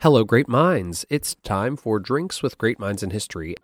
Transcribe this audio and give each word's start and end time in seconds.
Hello, 0.00 0.24
great 0.24 0.48
minds. 0.48 1.06
It's 1.08 1.36
time 1.44 1.76
for 1.76 2.00
Drinks 2.00 2.42
with 2.42 2.58
Great 2.58 2.80
Minds 2.80 3.04
in 3.04 3.10
History. 3.10 3.54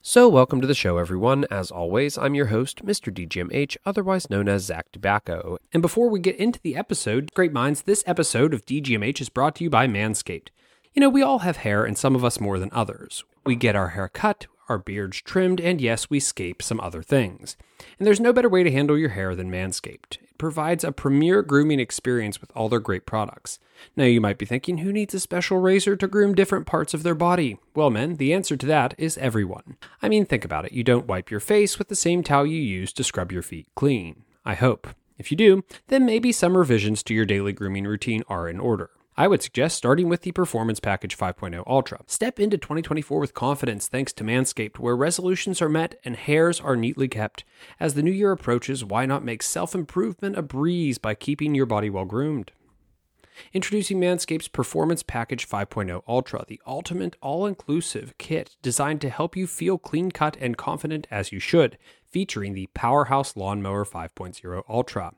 So, 0.00 0.28
welcome 0.28 0.60
to 0.60 0.66
the 0.68 0.74
show, 0.74 0.98
everyone. 0.98 1.44
As 1.50 1.72
always, 1.72 2.16
I'm 2.16 2.36
your 2.36 2.46
host, 2.46 2.86
Mr. 2.86 3.12
DGMH, 3.12 3.78
otherwise 3.84 4.30
known 4.30 4.48
as 4.48 4.62
Zach 4.66 4.92
Tobacco. 4.92 5.58
And 5.72 5.82
before 5.82 6.08
we 6.08 6.20
get 6.20 6.36
into 6.36 6.60
the 6.60 6.76
episode, 6.76 7.32
great 7.34 7.52
minds, 7.52 7.82
this 7.82 8.04
episode 8.06 8.54
of 8.54 8.64
DGMH 8.64 9.20
is 9.20 9.28
brought 9.28 9.56
to 9.56 9.64
you 9.64 9.70
by 9.70 9.88
Manscaped. 9.88 10.50
You 10.96 11.00
know, 11.00 11.10
we 11.10 11.20
all 11.20 11.40
have 11.40 11.58
hair, 11.58 11.84
and 11.84 11.96
some 11.96 12.16
of 12.16 12.24
us 12.24 12.40
more 12.40 12.58
than 12.58 12.70
others. 12.72 13.22
We 13.44 13.54
get 13.54 13.76
our 13.76 13.88
hair 13.88 14.08
cut, 14.08 14.46
our 14.66 14.78
beards 14.78 15.20
trimmed, 15.20 15.60
and 15.60 15.78
yes, 15.78 16.08
we 16.08 16.18
scape 16.20 16.62
some 16.62 16.80
other 16.80 17.02
things. 17.02 17.54
And 17.98 18.06
there's 18.06 18.18
no 18.18 18.32
better 18.32 18.48
way 18.48 18.62
to 18.62 18.70
handle 18.70 18.96
your 18.96 19.10
hair 19.10 19.34
than 19.34 19.50
Manscaped. 19.50 20.14
It 20.22 20.38
provides 20.38 20.84
a 20.84 20.92
premier 20.92 21.42
grooming 21.42 21.80
experience 21.80 22.40
with 22.40 22.50
all 22.56 22.70
their 22.70 22.80
great 22.80 23.04
products. 23.04 23.58
Now, 23.94 24.04
you 24.04 24.22
might 24.22 24.38
be 24.38 24.46
thinking, 24.46 24.78
who 24.78 24.90
needs 24.90 25.12
a 25.12 25.20
special 25.20 25.58
razor 25.58 25.96
to 25.96 26.08
groom 26.08 26.34
different 26.34 26.66
parts 26.66 26.94
of 26.94 27.02
their 27.02 27.14
body? 27.14 27.58
Well, 27.74 27.90
men, 27.90 28.16
the 28.16 28.32
answer 28.32 28.56
to 28.56 28.64
that 28.64 28.94
is 28.96 29.18
everyone. 29.18 29.76
I 30.00 30.08
mean, 30.08 30.24
think 30.24 30.46
about 30.46 30.64
it. 30.64 30.72
You 30.72 30.82
don't 30.82 31.06
wipe 31.06 31.30
your 31.30 31.40
face 31.40 31.78
with 31.78 31.88
the 31.88 31.94
same 31.94 32.22
towel 32.22 32.46
you 32.46 32.58
use 32.58 32.94
to 32.94 33.04
scrub 33.04 33.32
your 33.32 33.42
feet 33.42 33.66
clean. 33.74 34.24
I 34.46 34.54
hope. 34.54 34.88
If 35.18 35.30
you 35.30 35.36
do, 35.36 35.62
then 35.88 36.06
maybe 36.06 36.32
some 36.32 36.56
revisions 36.56 37.02
to 37.02 37.12
your 37.12 37.26
daily 37.26 37.52
grooming 37.52 37.84
routine 37.84 38.22
are 38.30 38.48
in 38.48 38.58
order. 38.58 38.88
I 39.18 39.28
would 39.28 39.42
suggest 39.42 39.78
starting 39.78 40.10
with 40.10 40.20
the 40.22 40.32
Performance 40.32 40.78
Package 40.78 41.16
5.0 41.16 41.62
Ultra. 41.66 42.00
Step 42.06 42.38
into 42.38 42.58
2024 42.58 43.18
with 43.18 43.32
confidence 43.32 43.88
thanks 43.88 44.12
to 44.12 44.24
Manscaped, 44.24 44.78
where 44.78 44.94
resolutions 44.94 45.62
are 45.62 45.70
met 45.70 45.98
and 46.04 46.16
hairs 46.16 46.60
are 46.60 46.76
neatly 46.76 47.08
kept. 47.08 47.42
As 47.80 47.94
the 47.94 48.02
new 48.02 48.10
year 48.10 48.30
approaches, 48.30 48.84
why 48.84 49.06
not 49.06 49.24
make 49.24 49.42
self 49.42 49.74
improvement 49.74 50.36
a 50.36 50.42
breeze 50.42 50.98
by 50.98 51.14
keeping 51.14 51.54
your 51.54 51.64
body 51.64 51.88
well 51.88 52.04
groomed? 52.04 52.52
Introducing 53.52 54.00
Manscaped's 54.00 54.48
Performance 54.48 55.02
Package 55.02 55.48
5.0 55.48 56.02
Ultra, 56.06 56.44
the 56.46 56.60
ultimate 56.66 57.16
all 57.20 57.46
inclusive 57.46 58.16
kit 58.18 58.56
designed 58.62 59.00
to 59.00 59.10
help 59.10 59.36
you 59.36 59.46
feel 59.46 59.78
clean 59.78 60.10
cut 60.10 60.36
and 60.40 60.56
confident 60.56 61.06
as 61.10 61.32
you 61.32 61.38
should, 61.38 61.78
featuring 62.04 62.54
the 62.54 62.68
Powerhouse 62.74 63.36
Lawnmower 63.36 63.84
5.0 63.84 64.62
Ultra. 64.68 65.12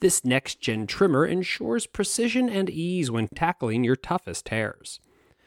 This 0.00 0.24
next 0.24 0.60
gen 0.60 0.86
trimmer 0.86 1.26
ensures 1.26 1.86
precision 1.86 2.48
and 2.48 2.68
ease 2.68 3.10
when 3.10 3.28
tackling 3.28 3.84
your 3.84 3.96
toughest 3.96 4.48
hairs. 4.50 5.00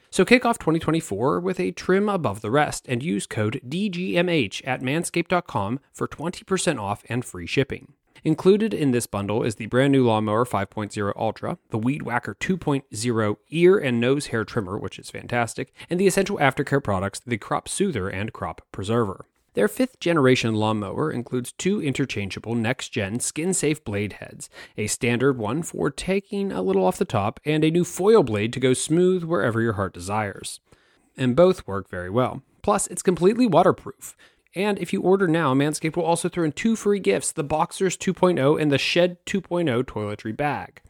So 0.10 0.24
kick 0.24 0.46
off 0.46 0.58
2024 0.60 1.42
with 1.42 1.60
a 1.60 1.72
trim 1.72 2.08
above 2.08 2.42
the 2.42 2.52
rest 2.52 2.86
and 2.88 3.04
use 3.04 3.28
code 3.28 3.60
DGMH 3.68 4.62
at 4.66 4.82
manscaped.com 4.82 5.82
for 5.92 6.08
20% 6.08 6.80
off 6.80 7.04
and 7.10 7.26
free 7.26 7.46
shipping. 7.46 7.94
Included 8.24 8.74
in 8.74 8.92
this 8.92 9.06
bundle 9.06 9.44
is 9.44 9.56
the 9.56 9.68
brand 9.68 9.92
new 9.92 10.06
Lawnmower 10.06 10.46
5.0 10.46 11.14
Ultra, 11.16 11.58
the 11.70 11.78
Weed 11.78 12.02
Whacker 12.02 12.36
2.0 12.40 13.38
ear 13.50 13.78
and 13.78 14.00
nose 14.00 14.28
hair 14.28 14.44
trimmer, 14.44 14.78
which 14.78 14.98
is 14.98 15.12
fantastic, 15.12 15.74
and 15.90 16.00
the 16.00 16.08
essential 16.08 16.38
aftercare 16.38 16.84
products, 16.84 17.22
the 17.26 17.38
Crop 17.38 17.68
Soother 17.68 18.10
and 18.10 18.34
Crop 18.34 18.62
Preserver. 18.72 19.26
Their 19.54 19.68
fifth 19.70 20.02
generation 20.02 20.54
lawnmower 20.56 21.12
includes 21.12 21.54
two 21.54 21.82
interchangeable 21.82 22.56
next 22.56 22.90
gen 22.90 23.22
skin 23.22 23.54
safe 23.54 23.84
blade 23.86 24.14
heads, 24.14 24.50
a 24.78 24.88
standard 24.88 25.38
one 25.38 25.64
for 25.64 25.90
taking 25.90 26.52
a 26.52 26.62
little 26.62 26.86
off 26.86 26.98
the 26.98 27.06
top, 27.06 27.40
and 27.46 27.64
a 27.64 27.72
new 27.72 27.86
foil 27.86 28.22
blade 28.22 28.52
to 28.54 28.60
go 28.60 28.74
smooth 28.74 29.24
wherever 29.24 29.62
your 29.62 29.74
heart 29.74 29.94
desires. 29.94 30.60
And 31.16 31.38
both 31.38 31.66
work 31.66 31.90
very 31.90 32.10
well. 32.10 32.44
Plus, 32.64 32.88
it's 32.88 33.02
completely 33.02 33.46
waterproof. 33.46 34.18
And 34.56 34.80
if 34.80 34.94
you 34.94 35.02
order 35.02 35.28
now, 35.28 35.54
Manscaped 35.54 35.98
will 35.98 36.06
also 36.06 36.30
throw 36.30 36.46
in 36.46 36.54
two 36.54 36.76
free 36.76 37.00
gifts 37.00 37.32
the 37.32 37.44
Boxers 37.44 37.98
2.0 37.98 38.60
and 38.60 38.72
the 38.72 38.78
Shed 38.78 39.24
2.0 39.26 39.84
toiletry 39.84 40.36
bag. 40.36 40.82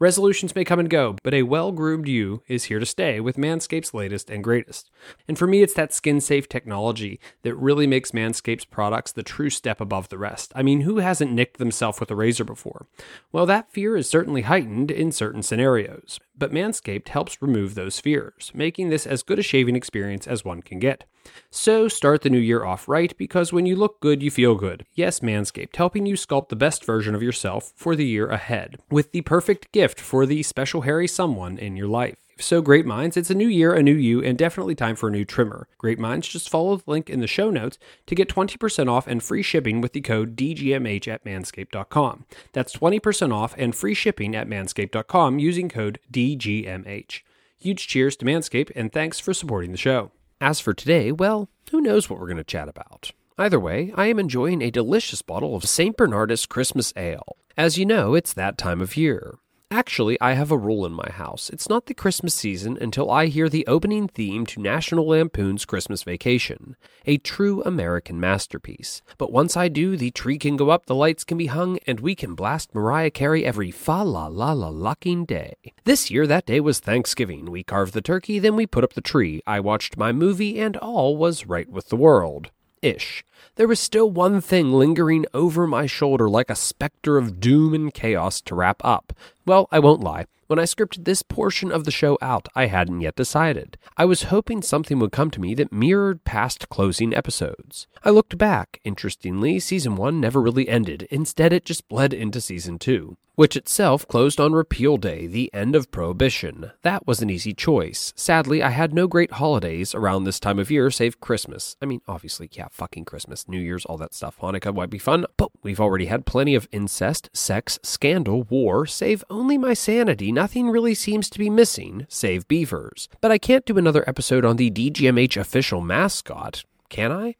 Resolutions 0.00 0.56
may 0.56 0.64
come 0.64 0.80
and 0.80 0.90
go, 0.90 1.16
but 1.22 1.32
a 1.32 1.44
well 1.44 1.70
groomed 1.70 2.08
you 2.08 2.42
is 2.48 2.64
here 2.64 2.80
to 2.80 2.84
stay 2.84 3.20
with 3.20 3.36
Manscaped's 3.36 3.94
latest 3.94 4.28
and 4.28 4.42
greatest. 4.42 4.90
And 5.28 5.38
for 5.38 5.46
me, 5.46 5.62
it's 5.62 5.74
that 5.74 5.92
skin 5.92 6.20
safe 6.20 6.48
technology 6.48 7.20
that 7.42 7.54
really 7.54 7.86
makes 7.86 8.10
Manscaped's 8.10 8.64
products 8.64 9.12
the 9.12 9.22
true 9.22 9.50
step 9.50 9.80
above 9.80 10.08
the 10.08 10.18
rest. 10.18 10.52
I 10.56 10.62
mean, 10.62 10.80
who 10.80 10.98
hasn't 10.98 11.32
nicked 11.32 11.58
themselves 11.58 12.00
with 12.00 12.10
a 12.10 12.16
razor 12.16 12.44
before? 12.44 12.86
Well, 13.30 13.46
that 13.46 13.70
fear 13.70 13.96
is 13.96 14.08
certainly 14.08 14.42
heightened 14.42 14.90
in 14.90 15.12
certain 15.12 15.44
scenarios, 15.44 16.18
but 16.36 16.52
Manscaped 16.52 17.08
helps 17.08 17.40
remove 17.40 17.76
those 17.76 18.00
fears, 18.00 18.50
making 18.52 18.90
this 18.90 19.06
as 19.06 19.22
good 19.22 19.38
a 19.38 19.42
shaving 19.42 19.76
experience 19.76 20.26
as 20.26 20.44
one 20.44 20.60
can 20.60 20.80
get. 20.80 21.04
So 21.50 21.88
start 21.88 22.22
the 22.22 22.30
new 22.30 22.38
year 22.38 22.64
off 22.64 22.88
right 22.88 23.16
because 23.16 23.52
when 23.52 23.66
you 23.66 23.76
look 23.76 24.00
good, 24.00 24.22
you 24.22 24.30
feel 24.30 24.54
good. 24.54 24.84
Yes, 24.94 25.20
Manscaped, 25.20 25.76
helping 25.76 26.06
you 26.06 26.14
sculpt 26.14 26.48
the 26.48 26.56
best 26.56 26.84
version 26.84 27.14
of 27.14 27.22
yourself 27.22 27.72
for 27.76 27.94
the 27.94 28.06
year 28.06 28.28
ahead 28.28 28.78
with 28.90 29.12
the 29.12 29.22
perfect 29.22 29.72
gift 29.72 30.00
for 30.00 30.26
the 30.26 30.42
special 30.42 30.82
hairy 30.82 31.08
someone 31.08 31.58
in 31.58 31.76
your 31.76 31.88
life. 31.88 32.16
So, 32.38 32.60
Great 32.60 32.84
Minds, 32.84 33.16
it's 33.16 33.30
a 33.30 33.34
new 33.34 33.46
year, 33.46 33.74
a 33.74 33.82
new 33.82 33.94
you, 33.94 34.20
and 34.22 34.36
definitely 34.36 34.74
time 34.74 34.96
for 34.96 35.08
a 35.08 35.12
new 35.12 35.24
trimmer. 35.24 35.68
Great 35.78 36.00
Minds, 36.00 36.26
just 36.26 36.50
follow 36.50 36.76
the 36.76 36.90
link 36.90 37.08
in 37.08 37.20
the 37.20 37.28
show 37.28 37.48
notes 37.50 37.78
to 38.06 38.14
get 38.14 38.28
20% 38.28 38.88
off 38.90 39.06
and 39.06 39.22
free 39.22 39.42
shipping 39.42 39.80
with 39.80 39.92
the 39.92 40.00
code 40.00 40.34
DGMH 40.34 41.06
at 41.06 41.24
manscaped.com. 41.24 42.24
That's 42.52 42.76
20% 42.76 43.32
off 43.32 43.54
and 43.56 43.74
free 43.74 43.94
shipping 43.94 44.34
at 44.34 44.48
manscaped.com 44.48 45.38
using 45.38 45.68
code 45.68 46.00
DGMH. 46.12 47.20
Huge 47.58 47.86
cheers 47.86 48.16
to 48.16 48.24
Manscaped, 48.24 48.72
and 48.74 48.92
thanks 48.92 49.20
for 49.20 49.32
supporting 49.32 49.70
the 49.70 49.78
show. 49.78 50.10
As 50.40 50.60
for 50.60 50.74
today, 50.74 51.12
well, 51.12 51.48
who 51.70 51.80
knows 51.80 52.10
what 52.10 52.18
we're 52.18 52.26
going 52.26 52.36
to 52.38 52.44
chat 52.44 52.68
about? 52.68 53.12
Either 53.38 53.58
way, 53.58 53.92
I 53.94 54.06
am 54.06 54.18
enjoying 54.18 54.62
a 54.62 54.70
delicious 54.70 55.22
bottle 55.22 55.54
of 55.56 55.68
St. 55.68 55.96
Bernardus 55.96 56.48
Christmas 56.48 56.92
Ale. 56.96 57.36
As 57.56 57.78
you 57.78 57.86
know, 57.86 58.14
it's 58.14 58.32
that 58.32 58.58
time 58.58 58.80
of 58.80 58.96
year. 58.96 59.38
Actually, 59.70 60.20
I 60.20 60.34
have 60.34 60.52
a 60.52 60.56
rule 60.56 60.86
in 60.86 60.92
my 60.92 61.10
house. 61.10 61.50
It's 61.50 61.68
not 61.68 61.86
the 61.86 61.94
Christmas 61.94 62.32
season 62.32 62.78
until 62.80 63.10
I 63.10 63.26
hear 63.26 63.48
the 63.48 63.66
opening 63.66 64.06
theme 64.06 64.46
to 64.46 64.60
National 64.60 65.08
Lampoon's 65.08 65.64
Christmas 65.64 66.04
Vacation, 66.04 66.76
a 67.06 67.18
true 67.18 67.60
American 67.64 68.20
masterpiece. 68.20 69.02
But 69.18 69.32
once 69.32 69.56
I 69.56 69.68
do, 69.68 69.96
the 69.96 70.12
tree 70.12 70.38
can 70.38 70.56
go 70.56 70.70
up, 70.70 70.86
the 70.86 70.94
lights 70.94 71.24
can 71.24 71.38
be 71.38 71.46
hung, 71.46 71.78
and 71.86 71.98
we 71.98 72.14
can 72.14 72.34
blast 72.36 72.74
Mariah 72.74 73.10
Carey 73.10 73.44
every 73.44 73.72
fa 73.72 74.04
la 74.04 74.28
la 74.28 74.52
la 74.52 74.68
lucking 74.68 75.24
day. 75.24 75.54
This 75.82 76.10
year, 76.10 76.26
that 76.28 76.46
day 76.46 76.60
was 76.60 76.78
Thanksgiving. 76.78 77.50
We 77.50 77.64
carved 77.64 77.94
the 77.94 78.00
turkey, 78.00 78.38
then 78.38 78.54
we 78.54 78.66
put 78.66 78.84
up 78.84 78.92
the 78.92 79.00
tree. 79.00 79.42
I 79.46 79.58
watched 79.58 79.96
my 79.96 80.12
movie, 80.12 80.60
and 80.60 80.76
all 80.76 81.16
was 81.16 81.46
right 81.46 81.68
with 81.68 81.88
the 81.88 81.96
world. 81.96 82.52
Ish. 82.84 83.24
There 83.56 83.66
was 83.66 83.80
still 83.80 84.10
one 84.10 84.42
thing 84.42 84.70
lingering 84.70 85.24
over 85.32 85.66
my 85.66 85.86
shoulder 85.86 86.28
like 86.28 86.50
a 86.50 86.54
specter 86.54 87.16
of 87.16 87.40
doom 87.40 87.72
and 87.72 87.94
chaos 87.94 88.42
to 88.42 88.54
wrap 88.54 88.82
up. 88.84 89.14
Well, 89.46 89.68
I 89.72 89.78
won't 89.78 90.02
lie. 90.02 90.26
When 90.48 90.58
I 90.58 90.64
scripted 90.64 91.06
this 91.06 91.22
portion 91.22 91.72
of 91.72 91.84
the 91.84 91.90
show 91.90 92.18
out, 92.20 92.46
I 92.54 92.66
hadn't 92.66 93.00
yet 93.00 93.16
decided. 93.16 93.78
I 93.96 94.04
was 94.04 94.24
hoping 94.24 94.60
something 94.60 94.98
would 94.98 95.12
come 95.12 95.30
to 95.30 95.40
me 95.40 95.54
that 95.54 95.72
mirrored 95.72 96.24
past 96.24 96.68
closing 96.68 97.14
episodes. 97.14 97.86
I 98.04 98.10
looked 98.10 98.36
back. 98.36 98.80
Interestingly, 98.84 99.60
season 99.60 99.96
1 99.96 100.20
never 100.20 100.42
really 100.42 100.68
ended. 100.68 101.08
Instead, 101.10 101.54
it 101.54 101.64
just 101.64 101.88
bled 101.88 102.12
into 102.12 102.42
season 102.42 102.78
2 102.78 103.16
which 103.34 103.56
itself 103.56 104.06
closed 104.06 104.40
on 104.40 104.52
Repeal 104.52 104.96
Day, 104.96 105.26
the 105.26 105.52
end 105.52 105.74
of 105.74 105.90
Prohibition. 105.90 106.72
That 106.82 107.06
was 107.06 107.20
an 107.20 107.30
easy 107.30 107.52
choice. 107.52 108.12
Sadly, 108.16 108.62
I 108.62 108.70
had 108.70 108.94
no 108.94 109.06
great 109.06 109.32
holidays 109.32 109.94
around 109.94 110.24
this 110.24 110.40
time 110.40 110.58
of 110.58 110.70
year 110.70 110.90
save 110.90 111.20
Christmas. 111.20 111.76
I 111.82 111.86
mean, 111.86 112.00
obviously, 112.06 112.48
yeah, 112.52 112.68
fucking 112.70 113.04
Christmas, 113.04 113.48
New 113.48 113.60
Year's, 113.60 113.84
all 113.84 113.96
that 113.98 114.14
stuff. 114.14 114.38
Hanukkah 114.40 114.74
might 114.74 114.90
be 114.90 114.98
fun, 114.98 115.26
but 115.36 115.50
we've 115.62 115.80
already 115.80 116.06
had 116.06 116.26
plenty 116.26 116.54
of 116.54 116.68
incest, 116.72 117.30
sex, 117.32 117.78
scandal, 117.82 118.44
war, 118.44 118.86
save 118.86 119.24
only 119.28 119.58
my 119.58 119.74
sanity. 119.74 120.30
Nothing 120.32 120.70
really 120.70 120.94
seems 120.94 121.28
to 121.30 121.38
be 121.38 121.50
missing, 121.50 122.06
save 122.08 122.46
beavers. 122.48 123.08
But 123.20 123.32
I 123.32 123.38
can't 123.38 123.66
do 123.66 123.78
another 123.78 124.04
episode 124.06 124.44
on 124.44 124.56
the 124.56 124.70
DGMH 124.70 125.36
official 125.36 125.80
mascot, 125.80 126.64
can 126.88 127.10
I? 127.10 127.34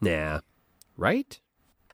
Nah. 0.00 0.40
Right? 0.96 1.40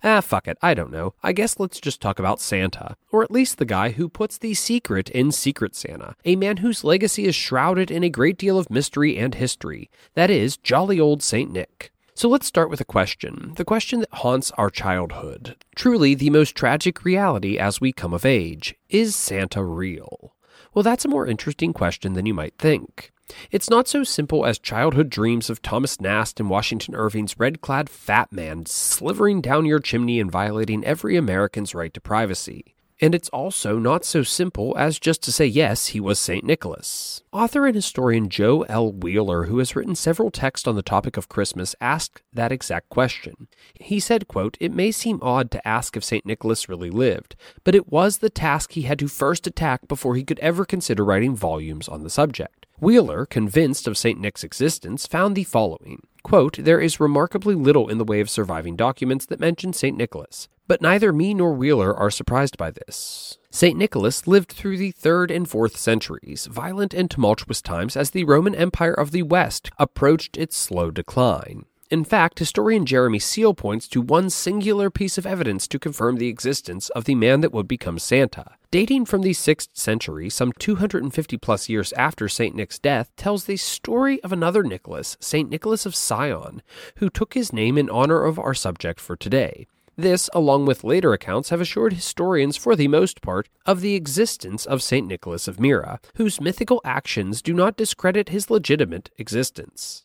Ah, 0.06 0.20
fuck 0.20 0.46
it, 0.46 0.58
I 0.60 0.74
don't 0.74 0.92
know. 0.92 1.14
I 1.22 1.32
guess 1.32 1.58
let's 1.58 1.80
just 1.80 2.02
talk 2.02 2.18
about 2.18 2.38
Santa. 2.38 2.94
Or 3.10 3.22
at 3.22 3.30
least 3.30 3.56
the 3.56 3.64
guy 3.64 3.92
who 3.92 4.10
puts 4.10 4.36
the 4.36 4.52
secret 4.52 5.08
in 5.08 5.32
Secret 5.32 5.74
Santa. 5.74 6.14
A 6.26 6.36
man 6.36 6.58
whose 6.58 6.84
legacy 6.84 7.24
is 7.24 7.34
shrouded 7.34 7.90
in 7.90 8.04
a 8.04 8.10
great 8.10 8.36
deal 8.36 8.58
of 8.58 8.68
mystery 8.68 9.16
and 9.16 9.34
history. 9.34 9.90
That 10.12 10.28
is, 10.28 10.58
jolly 10.58 11.00
old 11.00 11.22
St. 11.22 11.50
Nick. 11.50 11.90
So 12.12 12.28
let's 12.28 12.46
start 12.46 12.68
with 12.68 12.82
a 12.82 12.84
question. 12.84 13.54
The 13.56 13.64
question 13.64 14.00
that 14.00 14.12
haunts 14.12 14.50
our 14.52 14.68
childhood. 14.68 15.56
Truly 15.74 16.14
the 16.14 16.28
most 16.28 16.54
tragic 16.54 17.02
reality 17.02 17.56
as 17.58 17.80
we 17.80 17.90
come 17.90 18.12
of 18.12 18.26
age. 18.26 18.74
Is 18.90 19.16
Santa 19.16 19.64
real? 19.64 20.34
Well, 20.74 20.82
that's 20.82 21.06
a 21.06 21.08
more 21.08 21.26
interesting 21.26 21.72
question 21.72 22.12
than 22.12 22.26
you 22.26 22.34
might 22.34 22.58
think. 22.58 23.10
It's 23.50 23.70
not 23.70 23.88
so 23.88 24.04
simple 24.04 24.44
as 24.44 24.58
childhood 24.58 25.08
dreams 25.08 25.48
of 25.48 25.62
Thomas 25.62 26.00
Nast 26.00 26.40
and 26.40 26.50
Washington 26.50 26.94
Irving's 26.94 27.38
red 27.38 27.60
clad 27.60 27.88
fat 27.88 28.32
man 28.32 28.66
slithering 28.66 29.40
down 29.40 29.64
your 29.64 29.80
chimney 29.80 30.20
and 30.20 30.30
violating 30.30 30.84
every 30.84 31.16
American's 31.16 31.74
right 31.74 31.92
to 31.94 32.00
privacy. 32.00 32.74
And 33.00 33.14
it's 33.14 33.28
also 33.30 33.78
not 33.78 34.04
so 34.04 34.22
simple 34.22 34.74
as 34.78 35.00
just 35.00 35.22
to 35.24 35.32
say, 35.32 35.46
yes, 35.46 35.88
he 35.88 36.00
was 36.00 36.18
St. 36.18 36.44
Nicholas. 36.44 37.22
Author 37.32 37.66
and 37.66 37.74
historian 37.74 38.28
Joe 38.28 38.62
L. 38.62 38.92
Wheeler, 38.92 39.44
who 39.44 39.58
has 39.58 39.74
written 39.74 39.96
several 39.96 40.30
texts 40.30 40.68
on 40.68 40.76
the 40.76 40.82
topic 40.82 41.16
of 41.16 41.28
Christmas, 41.28 41.74
asked 41.80 42.22
that 42.32 42.52
exact 42.52 42.88
question. 42.90 43.48
He 43.80 43.98
said, 43.98 44.28
quote, 44.28 44.56
It 44.60 44.72
may 44.72 44.92
seem 44.92 45.18
odd 45.22 45.50
to 45.50 45.68
ask 45.68 45.96
if 45.96 46.04
St. 46.04 46.24
Nicholas 46.24 46.68
really 46.68 46.90
lived, 46.90 47.34
but 47.64 47.74
it 47.74 47.90
was 47.90 48.18
the 48.18 48.30
task 48.30 48.72
he 48.72 48.82
had 48.82 49.00
to 49.00 49.08
first 49.08 49.46
attack 49.46 49.88
before 49.88 50.14
he 50.14 50.24
could 50.24 50.38
ever 50.38 50.64
consider 50.64 51.04
writing 51.04 51.34
volumes 51.34 51.88
on 51.88 52.04
the 52.04 52.10
subject. 52.10 52.63
Wheeler, 52.80 53.24
convinced 53.24 53.86
of 53.86 53.96
St. 53.96 54.18
Nick's 54.18 54.42
existence, 54.44 55.06
found 55.06 55.36
the 55.36 55.44
following 55.44 56.02
Quote, 56.22 56.56
There 56.58 56.80
is 56.80 56.98
remarkably 56.98 57.54
little 57.54 57.88
in 57.88 57.98
the 57.98 58.04
way 58.04 58.20
of 58.20 58.28
surviving 58.28 58.76
documents 58.76 59.26
that 59.26 59.38
mention 59.38 59.72
St. 59.72 59.96
Nicholas, 59.96 60.48
but 60.66 60.82
neither 60.82 61.12
me 61.12 61.34
nor 61.34 61.52
Wheeler 61.52 61.94
are 61.94 62.10
surprised 62.10 62.56
by 62.56 62.70
this. 62.70 63.38
St. 63.50 63.78
Nicholas 63.78 64.26
lived 64.26 64.50
through 64.50 64.78
the 64.78 64.92
3rd 64.92 65.34
and 65.34 65.48
4th 65.48 65.76
centuries, 65.76 66.46
violent 66.46 66.92
and 66.92 67.10
tumultuous 67.10 67.62
times 67.62 67.96
as 67.96 68.10
the 68.10 68.24
Roman 68.24 68.54
Empire 68.54 68.94
of 68.94 69.12
the 69.12 69.22
West 69.22 69.70
approached 69.78 70.36
its 70.36 70.56
slow 70.56 70.90
decline. 70.90 71.66
In 71.94 72.02
fact, 72.02 72.40
historian 72.40 72.86
Jeremy 72.86 73.20
Seal 73.20 73.54
points 73.54 73.86
to 73.90 74.00
one 74.00 74.28
singular 74.28 74.90
piece 74.90 75.16
of 75.16 75.24
evidence 75.24 75.68
to 75.68 75.78
confirm 75.78 76.16
the 76.16 76.26
existence 76.26 76.88
of 76.88 77.04
the 77.04 77.14
man 77.14 77.40
that 77.40 77.52
would 77.52 77.68
become 77.68 78.00
Santa. 78.00 78.56
Dating 78.72 79.04
from 79.04 79.22
the 79.22 79.30
6th 79.30 79.68
century, 79.74 80.28
some 80.28 80.50
250 80.58 81.36
plus 81.36 81.68
years 81.68 81.92
after 81.92 82.28
St. 82.28 82.52
Nick's 82.56 82.80
death, 82.80 83.12
tells 83.16 83.44
the 83.44 83.56
story 83.56 84.20
of 84.24 84.32
another 84.32 84.64
Nicholas, 84.64 85.16
St. 85.20 85.48
Nicholas 85.48 85.86
of 85.86 85.94
Sion, 85.94 86.62
who 86.96 87.08
took 87.08 87.34
his 87.34 87.52
name 87.52 87.78
in 87.78 87.88
honor 87.88 88.24
of 88.24 88.40
our 88.40 88.54
subject 88.54 88.98
for 88.98 89.14
today. 89.14 89.68
This, 89.94 90.28
along 90.34 90.66
with 90.66 90.82
later 90.82 91.12
accounts, 91.12 91.50
have 91.50 91.60
assured 91.60 91.92
historians, 91.92 92.56
for 92.56 92.74
the 92.74 92.88
most 92.88 93.22
part, 93.22 93.48
of 93.66 93.82
the 93.82 93.94
existence 93.94 94.66
of 94.66 94.82
St. 94.82 95.06
Nicholas 95.06 95.46
of 95.46 95.60
Myra, 95.60 96.00
whose 96.16 96.40
mythical 96.40 96.80
actions 96.84 97.40
do 97.40 97.54
not 97.54 97.76
discredit 97.76 98.30
his 98.30 98.50
legitimate 98.50 99.10
existence. 99.16 100.04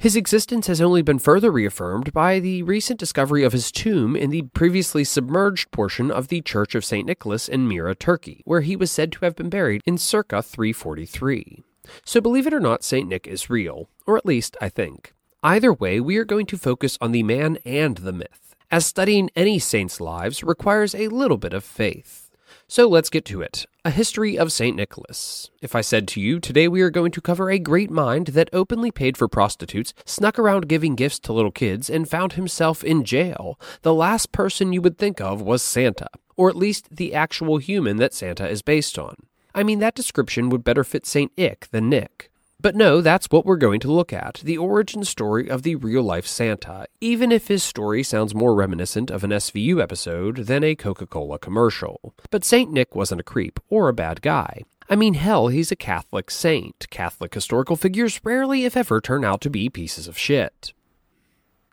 His 0.00 0.16
existence 0.16 0.66
has 0.66 0.80
only 0.80 1.02
been 1.02 1.18
further 1.18 1.52
reaffirmed 1.52 2.14
by 2.14 2.40
the 2.40 2.62
recent 2.62 2.98
discovery 2.98 3.44
of 3.44 3.52
his 3.52 3.70
tomb 3.70 4.16
in 4.16 4.30
the 4.30 4.44
previously 4.54 5.04
submerged 5.04 5.70
portion 5.72 6.10
of 6.10 6.28
the 6.28 6.40
Church 6.40 6.74
of 6.74 6.86
St. 6.86 7.06
Nicholas 7.06 7.50
in 7.50 7.68
Myra, 7.68 7.94
Turkey, 7.94 8.40
where 8.46 8.62
he 8.62 8.76
was 8.76 8.90
said 8.90 9.12
to 9.12 9.26
have 9.26 9.36
been 9.36 9.50
buried 9.50 9.82
in 9.84 9.98
circa 9.98 10.42
343. 10.42 11.62
So, 12.06 12.18
believe 12.22 12.46
it 12.46 12.54
or 12.54 12.60
not, 12.60 12.82
St. 12.82 13.06
Nick 13.06 13.26
is 13.26 13.50
real, 13.50 13.90
or 14.06 14.16
at 14.16 14.24
least 14.24 14.56
I 14.58 14.70
think. 14.70 15.12
Either 15.42 15.70
way, 15.70 16.00
we 16.00 16.16
are 16.16 16.24
going 16.24 16.46
to 16.46 16.56
focus 16.56 16.96
on 17.02 17.12
the 17.12 17.22
man 17.22 17.58
and 17.66 17.98
the 17.98 18.14
myth, 18.14 18.56
as 18.70 18.86
studying 18.86 19.28
any 19.36 19.58
saint's 19.58 20.00
lives 20.00 20.42
requires 20.42 20.94
a 20.94 21.08
little 21.08 21.36
bit 21.36 21.52
of 21.52 21.62
faith. 21.62 22.29
So 22.70 22.86
let's 22.86 23.10
get 23.10 23.24
to 23.24 23.42
it. 23.42 23.66
A 23.84 23.90
history 23.90 24.38
of 24.38 24.52
St. 24.52 24.76
Nicholas. 24.76 25.50
If 25.60 25.74
I 25.74 25.80
said 25.80 26.06
to 26.06 26.20
you, 26.20 26.38
today 26.38 26.68
we 26.68 26.82
are 26.82 26.90
going 26.90 27.10
to 27.10 27.20
cover 27.20 27.50
a 27.50 27.58
great 27.58 27.90
mind 27.90 28.28
that 28.28 28.48
openly 28.52 28.92
paid 28.92 29.16
for 29.16 29.26
prostitutes, 29.26 29.92
snuck 30.04 30.38
around 30.38 30.68
giving 30.68 30.94
gifts 30.94 31.18
to 31.20 31.32
little 31.32 31.50
kids, 31.50 31.90
and 31.90 32.08
found 32.08 32.34
himself 32.34 32.84
in 32.84 33.02
jail, 33.02 33.58
the 33.82 33.92
last 33.92 34.30
person 34.30 34.72
you 34.72 34.80
would 34.82 34.98
think 34.98 35.20
of 35.20 35.42
was 35.42 35.62
Santa, 35.62 36.06
or 36.36 36.48
at 36.48 36.54
least 36.54 36.94
the 36.94 37.12
actual 37.12 37.58
human 37.58 37.96
that 37.96 38.14
Santa 38.14 38.48
is 38.48 38.62
based 38.62 39.00
on. 39.00 39.16
I 39.52 39.64
mean, 39.64 39.80
that 39.80 39.96
description 39.96 40.48
would 40.50 40.62
better 40.62 40.84
fit 40.84 41.06
St. 41.06 41.32
Ick 41.36 41.70
than 41.72 41.88
Nick. 41.88 42.29
But 42.60 42.76
no, 42.76 43.00
that's 43.00 43.28
what 43.30 43.46
we're 43.46 43.56
going 43.56 43.80
to 43.80 43.90
look 43.90 44.12
at 44.12 44.42
the 44.44 44.58
origin 44.58 45.02
story 45.04 45.48
of 45.48 45.62
the 45.62 45.76
real 45.76 46.02
life 46.02 46.26
Santa, 46.26 46.86
even 47.00 47.32
if 47.32 47.48
his 47.48 47.62
story 47.62 48.02
sounds 48.02 48.34
more 48.34 48.54
reminiscent 48.54 49.10
of 49.10 49.24
an 49.24 49.30
SVU 49.30 49.82
episode 49.82 50.44
than 50.44 50.62
a 50.62 50.74
Coca 50.74 51.06
Cola 51.06 51.38
commercial. 51.38 52.14
But 52.30 52.44
St. 52.44 52.70
Nick 52.70 52.94
wasn't 52.94 53.22
a 53.22 53.24
creep 53.24 53.60
or 53.70 53.88
a 53.88 53.94
bad 53.94 54.20
guy. 54.20 54.64
I 54.90 54.96
mean, 54.96 55.14
hell, 55.14 55.48
he's 55.48 55.72
a 55.72 55.76
Catholic 55.76 56.30
saint. 56.30 56.86
Catholic 56.90 57.32
historical 57.32 57.76
figures 57.76 58.20
rarely, 58.24 58.66
if 58.66 58.76
ever, 58.76 59.00
turn 59.00 59.24
out 59.24 59.40
to 59.42 59.50
be 59.50 59.70
pieces 59.70 60.06
of 60.06 60.18
shit. 60.18 60.74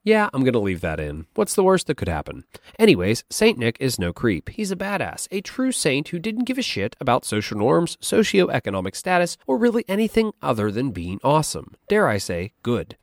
Yeah, 0.07 0.29
I'm 0.31 0.45
going 0.45 0.53
to 0.53 0.59
leave 0.59 0.79
that 0.79 1.01
in. 1.01 1.25
What's 1.33 1.53
the 1.53 1.65
worst 1.65 1.87
that 1.87 1.97
could 1.97 2.07
happen? 2.07 2.45
Anyways, 2.79 3.25
Saint 3.29 3.57
Nick 3.57 3.75
is 3.81 3.99
no 3.99 4.13
creep. 4.13 4.47
He's 4.47 4.71
a 4.71 4.77
badass, 4.77 5.27
a 5.31 5.41
true 5.41 5.73
saint 5.73 6.07
who 6.07 6.17
didn't 6.17 6.45
give 6.45 6.57
a 6.57 6.61
shit 6.61 6.95
about 7.01 7.25
social 7.25 7.57
norms, 7.57 7.97
socioeconomic 7.97 8.95
status, 8.95 9.35
or 9.45 9.57
really 9.57 9.83
anything 9.89 10.31
other 10.41 10.71
than 10.71 10.91
being 10.91 11.19
awesome. 11.25 11.75
Dare 11.89 12.07
I 12.07 12.19
say, 12.19 12.53
good. 12.63 12.95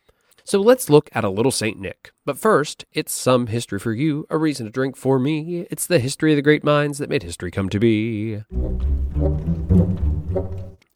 So 0.45 0.63
let's 0.63 0.89
look 0.89 1.11
at 1.13 1.25
a 1.25 1.29
little 1.29 1.53
Saint 1.53 1.79
Nick. 1.79 2.13
But 2.25 2.39
first, 2.39 2.87
it's 2.95 3.13
some 3.13 3.49
history 3.49 3.79
for 3.79 3.93
you, 3.93 4.27
a 4.31 4.39
reason 4.39 4.65
to 4.65 4.73
drink 4.73 4.97
for 4.97 5.19
me. 5.19 5.67
It's 5.71 5.87
the 5.87 5.99
history 5.99 6.33
of 6.33 6.37
the 6.37 6.43
great 6.43 6.65
minds 6.65 6.97
that 6.97 7.11
made 7.11 7.23
history 7.23 7.51
come 7.51 7.69
to 7.69 7.79
be. 7.79 8.45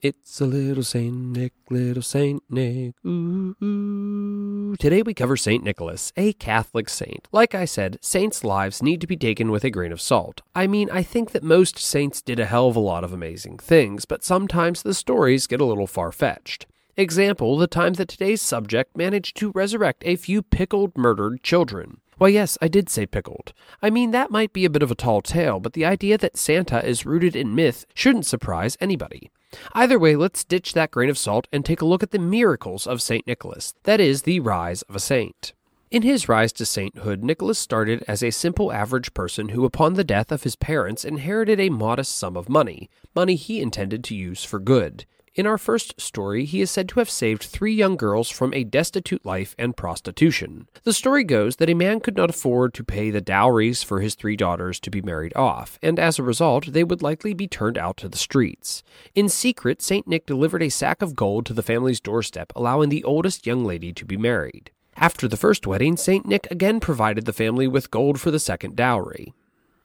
It's 0.00 0.40
a 0.40 0.46
little 0.46 0.84
Saint 0.84 1.12
Nick, 1.12 1.54
little 1.70 2.02
Saint 2.02 2.44
Nick. 2.48 2.94
Ooh, 3.04 3.56
ooh. 3.60 4.76
Today 4.76 5.02
we 5.02 5.12
cover 5.12 5.36
Saint 5.36 5.64
Nicholas, 5.64 6.12
a 6.16 6.34
Catholic 6.34 6.88
saint. 6.88 7.26
Like 7.32 7.52
I 7.52 7.64
said, 7.64 7.98
saints' 8.00 8.44
lives 8.44 8.80
need 8.80 9.00
to 9.00 9.08
be 9.08 9.16
taken 9.16 9.50
with 9.50 9.64
a 9.64 9.70
grain 9.70 9.90
of 9.90 10.00
salt. 10.00 10.40
I 10.54 10.68
mean, 10.68 10.88
I 10.92 11.02
think 11.02 11.32
that 11.32 11.42
most 11.42 11.78
saints 11.78 12.22
did 12.22 12.38
a 12.38 12.46
hell 12.46 12.68
of 12.68 12.76
a 12.76 12.80
lot 12.80 13.02
of 13.02 13.12
amazing 13.12 13.58
things, 13.58 14.04
but 14.04 14.22
sometimes 14.22 14.84
the 14.84 14.94
stories 14.94 15.48
get 15.48 15.60
a 15.60 15.64
little 15.64 15.88
far 15.88 16.12
fetched. 16.12 16.66
Example, 16.96 17.56
the 17.56 17.66
time 17.66 17.94
that 17.94 18.06
today's 18.06 18.40
subject 18.40 18.96
managed 18.96 19.36
to 19.38 19.50
resurrect 19.50 20.04
a 20.06 20.14
few 20.14 20.42
pickled, 20.42 20.96
murdered 20.96 21.42
children. 21.42 22.00
Why, 22.18 22.28
yes, 22.28 22.56
I 22.62 22.68
did 22.68 22.88
say 22.88 23.04
pickled. 23.04 23.52
I 23.82 23.90
mean, 23.90 24.12
that 24.12 24.30
might 24.30 24.52
be 24.52 24.64
a 24.64 24.70
bit 24.70 24.84
of 24.84 24.92
a 24.92 24.96
tall 24.96 25.22
tale, 25.22 25.58
but 25.58 25.72
the 25.72 25.84
idea 25.84 26.16
that 26.18 26.36
Santa 26.36 26.86
is 26.86 27.04
rooted 27.04 27.34
in 27.34 27.56
myth 27.56 27.84
shouldn't 27.94 28.26
surprise 28.26 28.76
anybody. 28.80 29.32
Either 29.72 29.98
way, 29.98 30.14
let's 30.16 30.44
ditch 30.44 30.74
that 30.74 30.90
grain 30.90 31.08
of 31.08 31.18
salt 31.18 31.46
and 31.52 31.64
take 31.64 31.80
a 31.80 31.86
look 31.86 32.02
at 32.02 32.10
the 32.10 32.18
miracles 32.18 32.86
of 32.86 33.02
St. 33.02 33.26
Nicholas, 33.26 33.74
that 33.84 34.00
is, 34.00 34.22
the 34.22 34.40
rise 34.40 34.82
of 34.82 34.96
a 34.96 35.00
saint. 35.00 35.52
In 35.90 36.02
his 36.02 36.28
rise 36.28 36.52
to 36.52 36.66
sainthood, 36.66 37.24
Nicholas 37.24 37.58
started 37.58 38.04
as 38.06 38.22
a 38.22 38.30
simple 38.30 38.70
average 38.70 39.14
person 39.14 39.50
who, 39.50 39.64
upon 39.64 39.94
the 39.94 40.04
death 40.04 40.30
of 40.30 40.42
his 40.42 40.54
parents, 40.54 41.02
inherited 41.02 41.58
a 41.58 41.70
modest 41.70 42.14
sum 42.14 42.36
of 42.36 42.50
money, 42.50 42.90
money 43.14 43.36
he 43.36 43.62
intended 43.62 44.04
to 44.04 44.14
use 44.14 44.44
for 44.44 44.58
good. 44.58 45.06
In 45.34 45.46
our 45.46 45.58
first 45.58 46.00
story, 46.00 46.44
he 46.44 46.60
is 46.60 46.70
said 46.70 46.88
to 46.88 46.98
have 46.98 47.10
saved 47.10 47.42
three 47.42 47.74
young 47.74 47.96
girls 47.96 48.30
from 48.30 48.52
a 48.54 48.64
destitute 48.64 49.24
life 49.24 49.54
and 49.58 49.76
prostitution. 49.76 50.68
The 50.84 50.92
story 50.92 51.24
goes 51.24 51.56
that 51.56 51.70
a 51.70 51.74
man 51.74 52.00
could 52.00 52.16
not 52.16 52.30
afford 52.30 52.74
to 52.74 52.84
pay 52.84 53.10
the 53.10 53.20
dowries 53.20 53.82
for 53.82 54.00
his 54.00 54.14
three 54.14 54.36
daughters 54.36 54.80
to 54.80 54.90
be 54.90 55.02
married 55.02 55.36
off, 55.36 55.78
and 55.82 55.98
as 55.98 56.18
a 56.18 56.22
result, 56.22 56.72
they 56.72 56.84
would 56.84 57.02
likely 57.02 57.34
be 57.34 57.46
turned 57.46 57.78
out 57.78 57.96
to 57.98 58.08
the 58.08 58.18
streets. 58.18 58.82
In 59.14 59.28
secret, 59.28 59.82
St. 59.82 60.06
Nick 60.06 60.26
delivered 60.26 60.62
a 60.62 60.68
sack 60.68 61.02
of 61.02 61.14
gold 61.14 61.46
to 61.46 61.52
the 61.52 61.62
family's 61.62 62.00
doorstep, 62.00 62.52
allowing 62.56 62.88
the 62.88 63.04
oldest 63.04 63.46
young 63.46 63.64
lady 63.64 63.92
to 63.92 64.04
be 64.04 64.16
married. 64.16 64.70
After 64.96 65.28
the 65.28 65.36
first 65.36 65.66
wedding, 65.66 65.96
St. 65.96 66.26
Nick 66.26 66.50
again 66.50 66.80
provided 66.80 67.24
the 67.24 67.32
family 67.32 67.68
with 67.68 67.90
gold 67.90 68.20
for 68.20 68.30
the 68.30 68.40
second 68.40 68.74
dowry. 68.74 69.32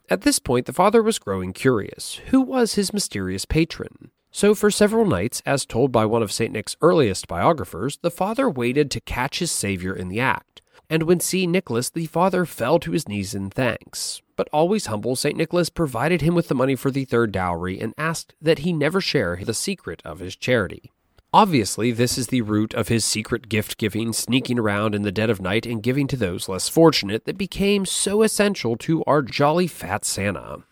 At 0.09 0.21
this 0.21 0.39
point, 0.39 0.65
the 0.65 0.73
father 0.73 1.03
was 1.03 1.19
growing 1.19 1.53
curious. 1.53 2.19
Who 2.27 2.41
was 2.41 2.75
his 2.75 2.93
mysterious 2.93 3.45
patron? 3.45 4.09
So, 4.35 4.55
for 4.55 4.71
several 4.71 5.05
nights, 5.05 5.43
as 5.45 5.63
told 5.63 5.91
by 5.91 6.07
one 6.07 6.23
of 6.23 6.31
St. 6.31 6.51
Nick's 6.51 6.75
earliest 6.81 7.27
biographers, 7.27 7.99
the 8.01 8.09
father 8.09 8.49
waited 8.49 8.89
to 8.89 8.99
catch 8.99 9.37
his 9.37 9.51
savior 9.51 9.95
in 9.95 10.09
the 10.09 10.19
act. 10.19 10.63
And 10.89 11.03
when 11.03 11.19
seeing 11.19 11.51
Nicholas, 11.51 11.91
the 11.91 12.07
father 12.07 12.43
fell 12.43 12.79
to 12.79 12.93
his 12.93 13.07
knees 13.07 13.35
in 13.35 13.51
thanks. 13.51 14.23
But 14.35 14.49
always 14.51 14.87
humble, 14.87 15.15
St. 15.15 15.37
Nicholas 15.37 15.69
provided 15.69 16.21
him 16.21 16.33
with 16.33 16.47
the 16.47 16.55
money 16.55 16.75
for 16.75 16.89
the 16.89 17.05
third 17.05 17.31
dowry 17.31 17.79
and 17.79 17.93
asked 17.95 18.33
that 18.41 18.59
he 18.59 18.73
never 18.73 18.99
share 18.99 19.39
the 19.45 19.53
secret 19.53 20.01
of 20.03 20.17
his 20.17 20.35
charity. 20.35 20.91
Obviously, 21.31 21.91
this 21.91 22.17
is 22.17 22.27
the 22.27 22.41
root 22.41 22.73
of 22.73 22.87
his 22.87 23.05
secret 23.05 23.49
gift 23.49 23.77
giving, 23.77 24.13
sneaking 24.13 24.57
around 24.57 24.95
in 24.95 25.03
the 25.03 25.11
dead 25.11 25.29
of 25.29 25.41
night 25.41 25.67
and 25.67 25.83
giving 25.83 26.07
to 26.07 26.17
those 26.17 26.49
less 26.49 26.67
fortunate, 26.67 27.25
that 27.25 27.37
became 27.37 27.85
so 27.85 28.23
essential 28.23 28.77
to 28.77 29.03
our 29.03 29.21
jolly 29.21 29.67
fat 29.67 30.03
Santa. 30.03 30.63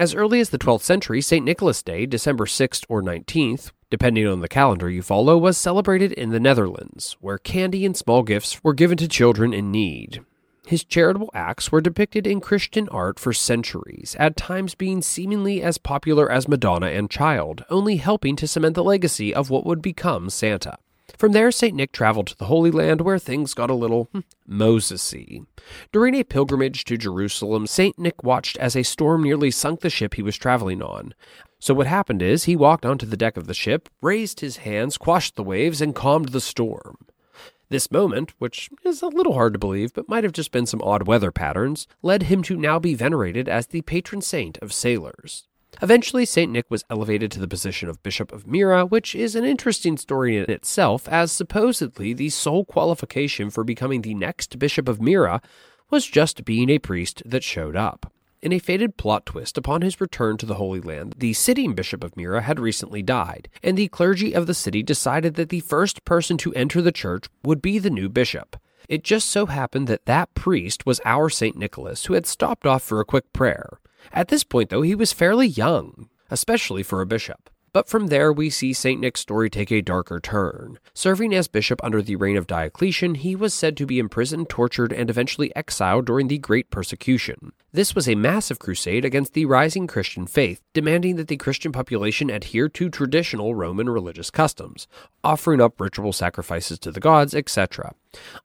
As 0.00 0.14
early 0.14 0.38
as 0.38 0.50
the 0.50 0.58
12th 0.58 0.82
century, 0.82 1.20
St. 1.20 1.44
Nicholas 1.44 1.82
Day, 1.82 2.06
December 2.06 2.46
6th 2.46 2.84
or 2.88 3.02
19th, 3.02 3.72
depending 3.90 4.28
on 4.28 4.42
the 4.42 4.48
calendar 4.48 4.88
you 4.88 5.02
follow, 5.02 5.36
was 5.36 5.58
celebrated 5.58 6.12
in 6.12 6.30
the 6.30 6.38
Netherlands, 6.38 7.16
where 7.20 7.36
candy 7.36 7.84
and 7.84 7.96
small 7.96 8.22
gifts 8.22 8.62
were 8.62 8.74
given 8.74 8.96
to 8.98 9.08
children 9.08 9.52
in 9.52 9.72
need. 9.72 10.24
His 10.68 10.84
charitable 10.84 11.30
acts 11.34 11.72
were 11.72 11.80
depicted 11.80 12.28
in 12.28 12.40
Christian 12.40 12.88
art 12.90 13.18
for 13.18 13.32
centuries, 13.32 14.14
at 14.20 14.36
times 14.36 14.76
being 14.76 15.02
seemingly 15.02 15.62
as 15.62 15.78
popular 15.78 16.30
as 16.30 16.46
Madonna 16.46 16.86
and 16.86 17.10
Child, 17.10 17.64
only 17.68 17.96
helping 17.96 18.36
to 18.36 18.46
cement 18.46 18.76
the 18.76 18.84
legacy 18.84 19.34
of 19.34 19.50
what 19.50 19.66
would 19.66 19.82
become 19.82 20.30
Santa. 20.30 20.78
From 21.18 21.32
there, 21.32 21.50
St. 21.50 21.74
Nick 21.74 21.90
traveled 21.90 22.28
to 22.28 22.36
the 22.38 22.44
Holy 22.44 22.70
Land 22.70 23.00
where 23.00 23.18
things 23.18 23.52
got 23.52 23.70
a 23.70 23.74
little 23.74 24.04
hmm, 24.12 24.20
Mosesy. 24.48 25.44
During 25.90 26.14
a 26.14 26.22
pilgrimage 26.22 26.84
to 26.84 26.96
Jerusalem, 26.96 27.66
St. 27.66 27.98
Nick 27.98 28.22
watched 28.22 28.56
as 28.58 28.76
a 28.76 28.84
storm 28.84 29.24
nearly 29.24 29.50
sunk 29.50 29.80
the 29.80 29.90
ship 29.90 30.14
he 30.14 30.22
was 30.22 30.36
traveling 30.36 30.80
on. 30.80 31.14
So, 31.58 31.74
what 31.74 31.88
happened 31.88 32.22
is 32.22 32.44
he 32.44 32.54
walked 32.54 32.86
onto 32.86 33.04
the 33.04 33.16
deck 33.16 33.36
of 33.36 33.48
the 33.48 33.54
ship, 33.54 33.88
raised 34.00 34.38
his 34.38 34.58
hands, 34.58 34.96
quashed 34.96 35.34
the 35.34 35.42
waves, 35.42 35.80
and 35.80 35.92
calmed 35.92 36.28
the 36.28 36.40
storm. 36.40 36.98
This 37.68 37.90
moment, 37.90 38.32
which 38.38 38.70
is 38.84 39.02
a 39.02 39.08
little 39.08 39.34
hard 39.34 39.54
to 39.54 39.58
believe 39.58 39.92
but 39.92 40.08
might 40.08 40.22
have 40.22 40.32
just 40.32 40.52
been 40.52 40.66
some 40.66 40.82
odd 40.82 41.08
weather 41.08 41.32
patterns, 41.32 41.88
led 42.00 42.24
him 42.24 42.44
to 42.44 42.56
now 42.56 42.78
be 42.78 42.94
venerated 42.94 43.48
as 43.48 43.66
the 43.66 43.82
patron 43.82 44.22
saint 44.22 44.56
of 44.58 44.72
sailors. 44.72 45.47
Eventually, 45.80 46.24
St. 46.24 46.50
Nick 46.50 46.66
was 46.70 46.84
elevated 46.90 47.30
to 47.30 47.40
the 47.40 47.46
position 47.46 47.88
of 47.88 48.02
Bishop 48.02 48.32
of 48.32 48.46
Myra, 48.46 48.84
which 48.84 49.14
is 49.14 49.34
an 49.34 49.44
interesting 49.44 49.96
story 49.96 50.36
in 50.36 50.50
itself, 50.50 51.08
as 51.08 51.30
supposedly 51.30 52.12
the 52.12 52.30
sole 52.30 52.64
qualification 52.64 53.48
for 53.48 53.62
becoming 53.62 54.02
the 54.02 54.14
next 54.14 54.58
Bishop 54.58 54.88
of 54.88 55.00
Myra 55.00 55.40
was 55.90 56.06
just 56.06 56.44
being 56.44 56.68
a 56.68 56.78
priest 56.78 57.22
that 57.24 57.44
showed 57.44 57.76
up. 57.76 58.12
In 58.40 58.52
a 58.52 58.58
fated 58.58 58.96
plot 58.96 59.26
twist, 59.26 59.58
upon 59.58 59.82
his 59.82 60.00
return 60.00 60.36
to 60.36 60.46
the 60.46 60.54
Holy 60.54 60.80
Land, 60.80 61.14
the 61.18 61.32
sitting 61.32 61.74
Bishop 61.74 62.04
of 62.04 62.16
Myra 62.16 62.42
had 62.42 62.60
recently 62.60 63.02
died, 63.02 63.48
and 63.62 63.76
the 63.76 63.88
clergy 63.88 64.32
of 64.32 64.46
the 64.46 64.54
city 64.54 64.82
decided 64.82 65.34
that 65.34 65.48
the 65.48 65.60
first 65.60 66.04
person 66.04 66.36
to 66.38 66.54
enter 66.54 66.80
the 66.80 66.92
church 66.92 67.26
would 67.42 67.60
be 67.60 67.78
the 67.78 67.90
new 67.90 68.08
bishop. 68.08 68.56
It 68.88 69.02
just 69.02 69.28
so 69.28 69.46
happened 69.46 69.88
that 69.88 70.06
that 70.06 70.34
priest 70.34 70.86
was 70.86 71.00
our 71.04 71.28
St. 71.28 71.56
Nicholas, 71.56 72.06
who 72.06 72.14
had 72.14 72.26
stopped 72.26 72.64
off 72.64 72.82
for 72.82 73.00
a 73.00 73.04
quick 73.04 73.32
prayer. 73.32 73.80
At 74.12 74.28
this 74.28 74.44
point, 74.44 74.70
though, 74.70 74.82
he 74.82 74.94
was 74.94 75.12
fairly 75.12 75.46
young, 75.46 76.08
especially 76.30 76.82
for 76.82 77.00
a 77.00 77.06
bishop. 77.06 77.50
But 77.72 77.88
from 77.88 78.06
there, 78.06 78.32
we 78.32 78.50
see 78.50 78.72
St. 78.72 79.00
Nick's 79.00 79.20
story 79.20 79.50
take 79.50 79.70
a 79.70 79.82
darker 79.82 80.20
turn. 80.20 80.78
Serving 80.94 81.34
as 81.34 81.48
bishop 81.48 81.82
under 81.84 82.00
the 82.00 82.16
reign 82.16 82.36
of 82.36 82.46
Diocletian, 82.46 83.16
he 83.16 83.36
was 83.36 83.52
said 83.52 83.76
to 83.76 83.86
be 83.86 83.98
imprisoned, 83.98 84.48
tortured, 84.48 84.92
and 84.92 85.10
eventually 85.10 85.54
exiled 85.54 86.06
during 86.06 86.28
the 86.28 86.38
Great 86.38 86.70
Persecution. 86.70 87.52
This 87.70 87.94
was 87.94 88.08
a 88.08 88.14
massive 88.14 88.58
crusade 88.58 89.04
against 89.04 89.34
the 89.34 89.44
rising 89.44 89.86
Christian 89.86 90.26
faith, 90.26 90.62
demanding 90.72 91.16
that 91.16 91.28
the 91.28 91.36
Christian 91.36 91.70
population 91.70 92.30
adhere 92.30 92.68
to 92.70 92.88
traditional 92.88 93.54
Roman 93.54 93.90
religious 93.90 94.30
customs, 94.30 94.88
offering 95.22 95.60
up 95.60 95.80
ritual 95.80 96.12
sacrifices 96.12 96.78
to 96.80 96.90
the 96.90 97.00
gods, 97.00 97.34
etc. 97.34 97.94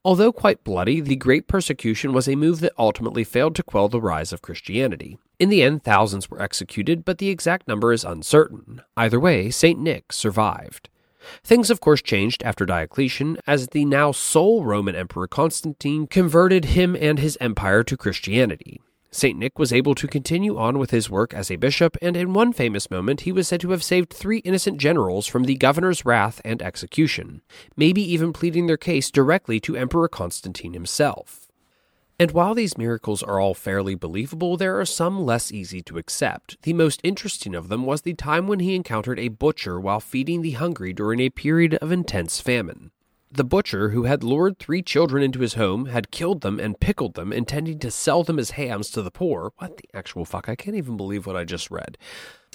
Although 0.04 0.34
quite 0.34 0.64
bloody, 0.66 1.00
the 1.00 1.16
Great 1.16 1.48
Persecution 1.48 2.12
was 2.12 2.28
a 2.28 2.36
move 2.36 2.60
that 2.60 2.74
ultimately 2.78 3.24
failed 3.24 3.56
to 3.56 3.64
quell 3.64 3.88
the 3.88 4.02
rise 4.02 4.34
of 4.34 4.42
Christianity. 4.42 5.18
In 5.44 5.50
the 5.50 5.62
end, 5.62 5.84
thousands 5.84 6.32
were 6.32 6.42
executed, 6.42 7.04
but 7.04 7.18
the 7.18 7.28
exact 7.28 7.68
number 7.68 7.92
is 7.92 8.06
uncertain. 8.06 8.82
Either 8.96 9.20
way, 9.20 9.50
St. 9.50 9.78
Nick 9.78 10.14
survived. 10.14 10.88
Things, 11.44 11.70
of 11.70 11.82
course, 11.82 12.02
changed 12.02 12.42
after 12.44 12.66
Diocletian, 12.66 13.38
as 13.46 13.68
the 13.68 13.84
now 13.84 14.14
sole 14.14 14.64
Roman 14.64 14.96
Emperor 14.96 15.28
Constantine 15.28 16.08
converted 16.08 16.64
him 16.64 16.96
and 16.96 17.20
his 17.20 17.38
empire 17.42 17.84
to 17.84 17.98
Christianity. 17.98 18.80
St. 19.12 19.38
Nick 19.38 19.60
was 19.60 19.74
able 19.74 19.96
to 19.96 20.08
continue 20.08 20.58
on 20.58 20.80
with 20.80 20.92
his 20.92 21.10
work 21.10 21.34
as 21.34 21.52
a 21.52 21.58
bishop, 21.58 21.98
and 22.02 22.16
in 22.16 22.32
one 22.32 22.54
famous 22.54 22.90
moment 22.90 23.22
he 23.22 23.34
was 23.34 23.46
said 23.46 23.60
to 23.60 23.72
have 23.72 23.84
saved 23.84 24.14
three 24.14 24.38
innocent 24.46 24.78
generals 24.78 25.28
from 25.28 25.44
the 25.44 25.56
governor's 25.56 26.06
wrath 26.06 26.40
and 26.46 26.62
execution, 26.62 27.42
maybe 27.76 28.02
even 28.02 28.32
pleading 28.32 28.68
their 28.68 28.78
case 28.78 29.12
directly 29.12 29.60
to 29.60 29.76
Emperor 29.76 30.08
Constantine 30.08 30.72
himself. 30.72 31.50
And 32.20 32.32
while 32.32 32.54
these 32.54 32.78
miracles 32.78 33.24
are 33.24 33.40
all 33.40 33.54
fairly 33.54 33.96
believable, 33.96 34.56
there 34.56 34.80
are 34.80 34.86
some 34.86 35.26
less 35.26 35.52
easy 35.52 35.82
to 35.84 35.98
accept. 35.98 36.62
The 36.62 36.74
most 36.74 37.02
interesting 37.04 37.56
of 37.56 37.70
them 37.70 37.86
was 37.86 38.04
the 38.04 38.14
time 38.14 38.48
when 38.48 38.60
he 38.60 38.76
encountered 38.76 39.20
a 39.20 39.30
butcher 39.30 39.80
while 39.80 40.00
feeding 40.00 40.42
the 40.42 40.52
hungry 40.52 40.94
during 40.94 41.20
a 41.20 41.30
period 41.30 41.76
of 41.76 41.92
intense 41.92 42.40
famine. 42.40 42.92
The 43.32 43.44
butcher, 43.44 43.90
who 43.90 44.04
had 44.04 44.24
lured 44.24 44.60
three 44.60 44.84
children 44.84 45.24
into 45.24 45.40
his 45.40 45.56
home, 45.56 45.88
had 45.88 46.12
killed 46.12 46.42
them 46.42 46.60
and 46.60 46.80
pickled 46.80 47.16
them, 47.16 47.34
intending 47.34 47.80
to 47.80 47.90
sell 47.90 48.24
them 48.24 48.38
as 48.38 48.52
hams 48.52 48.92
to 48.92 49.02
the 49.02 49.10
poor. 49.10 49.52
What 49.58 49.78
the 49.78 49.90
actual 49.92 50.24
fuck? 50.24 50.48
I 50.48 50.56
can't 50.56 50.78
even 50.78 50.96
believe 50.96 51.26
what 51.26 51.36
I 51.36 51.44
just 51.44 51.72
read. 51.72 51.98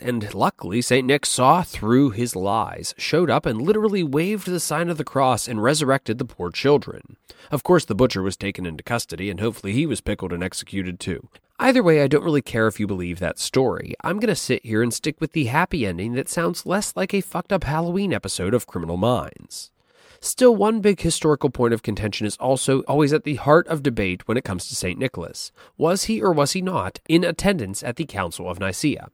And 0.00 0.32
luckily, 0.34 0.80
St. 0.80 1.06
Nick 1.06 1.26
saw 1.26 1.62
through 1.62 2.10
his 2.10 2.36
lies, 2.36 2.94
showed 2.96 3.30
up, 3.30 3.46
and 3.46 3.60
literally 3.60 4.02
waved 4.02 4.46
the 4.46 4.60
sign 4.60 4.88
of 4.88 4.98
the 4.98 5.04
cross 5.04 5.48
and 5.48 5.62
resurrected 5.62 6.18
the 6.18 6.24
poor 6.24 6.50
children. 6.50 7.16
Of 7.50 7.62
course, 7.62 7.84
the 7.84 7.94
butcher 7.94 8.22
was 8.22 8.36
taken 8.36 8.66
into 8.66 8.82
custody, 8.82 9.30
and 9.30 9.40
hopefully 9.40 9.72
he 9.72 9.86
was 9.86 10.00
pickled 10.00 10.32
and 10.32 10.42
executed 10.42 11.00
too. 11.00 11.28
Either 11.58 11.82
way, 11.82 12.02
I 12.02 12.06
don't 12.06 12.24
really 12.24 12.42
care 12.42 12.68
if 12.68 12.78
you 12.78 12.86
believe 12.86 13.18
that 13.18 13.38
story. 13.38 13.94
I'm 14.04 14.20
going 14.20 14.28
to 14.28 14.36
sit 14.36 14.64
here 14.64 14.82
and 14.82 14.94
stick 14.94 15.20
with 15.20 15.32
the 15.32 15.46
happy 15.46 15.84
ending 15.84 16.12
that 16.12 16.28
sounds 16.28 16.66
less 16.66 16.94
like 16.94 17.12
a 17.12 17.20
fucked 17.20 17.52
up 17.52 17.64
Halloween 17.64 18.12
episode 18.12 18.54
of 18.54 18.66
Criminal 18.66 18.96
Minds. 18.96 19.72
Still, 20.20 20.54
one 20.54 20.80
big 20.80 21.00
historical 21.00 21.50
point 21.50 21.74
of 21.74 21.82
contention 21.82 22.26
is 22.26 22.36
also 22.38 22.82
always 22.82 23.12
at 23.12 23.24
the 23.24 23.36
heart 23.36 23.68
of 23.68 23.82
debate 23.82 24.26
when 24.26 24.36
it 24.36 24.44
comes 24.44 24.68
to 24.68 24.74
St. 24.74 24.98
Nicholas. 24.98 25.52
Was 25.76 26.04
he 26.04 26.20
or 26.20 26.32
was 26.32 26.52
he 26.52 26.62
not 26.62 27.00
in 27.08 27.24
attendance 27.24 27.82
at 27.82 27.96
the 27.96 28.04
Council 28.04 28.48
of 28.48 28.58
Nicaea? 28.58 29.10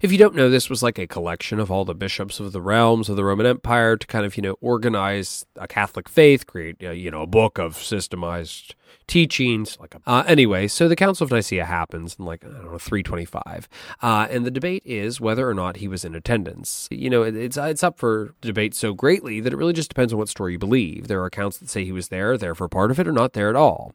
If 0.00 0.12
you 0.12 0.18
don't 0.18 0.34
know, 0.34 0.50
this 0.50 0.70
was 0.70 0.82
like 0.82 0.98
a 0.98 1.06
collection 1.06 1.60
of 1.60 1.70
all 1.70 1.84
the 1.84 1.94
bishops 1.94 2.40
of 2.40 2.52
the 2.52 2.60
realms 2.60 3.08
of 3.08 3.16
the 3.16 3.24
Roman 3.24 3.46
Empire 3.46 3.96
to 3.96 4.06
kind 4.06 4.24
of, 4.24 4.36
you 4.36 4.42
know, 4.42 4.56
organize 4.60 5.44
a 5.56 5.68
Catholic 5.68 6.08
faith, 6.08 6.46
create, 6.46 6.80
you 6.80 7.10
know, 7.10 7.22
a 7.22 7.26
book 7.26 7.58
of 7.58 7.76
systemized 7.76 8.74
teachings. 9.06 9.78
Like, 9.80 9.94
a, 9.94 10.00
uh, 10.06 10.24
anyway, 10.26 10.68
so 10.68 10.88
the 10.88 10.96
Council 10.96 11.24
of 11.24 11.30
Nicaea 11.30 11.64
happens 11.64 12.16
in 12.18 12.24
like 12.24 12.44
I 12.44 12.48
don't 12.48 12.72
know 12.72 12.78
325, 12.78 13.68
uh, 14.02 14.26
and 14.30 14.46
the 14.46 14.50
debate 14.50 14.82
is 14.84 15.20
whether 15.20 15.48
or 15.48 15.54
not 15.54 15.76
he 15.76 15.88
was 15.88 16.04
in 16.04 16.14
attendance. 16.14 16.88
You 16.90 17.10
know, 17.10 17.22
it, 17.22 17.36
it's 17.36 17.56
it's 17.56 17.82
up 17.82 17.98
for 17.98 18.34
debate 18.40 18.74
so 18.74 18.94
greatly 18.94 19.40
that 19.40 19.52
it 19.52 19.56
really 19.56 19.72
just 19.72 19.90
depends 19.90 20.12
on 20.12 20.18
what 20.18 20.28
story 20.28 20.52
you 20.52 20.58
believe. 20.58 21.08
There 21.08 21.20
are 21.20 21.26
accounts 21.26 21.58
that 21.58 21.68
say 21.68 21.84
he 21.84 21.92
was 21.92 22.08
there, 22.08 22.36
there 22.36 22.54
for 22.54 22.68
part 22.68 22.90
of 22.90 22.98
it, 22.98 23.08
or 23.08 23.12
not 23.12 23.32
there 23.32 23.48
at 23.48 23.56
all 23.56 23.94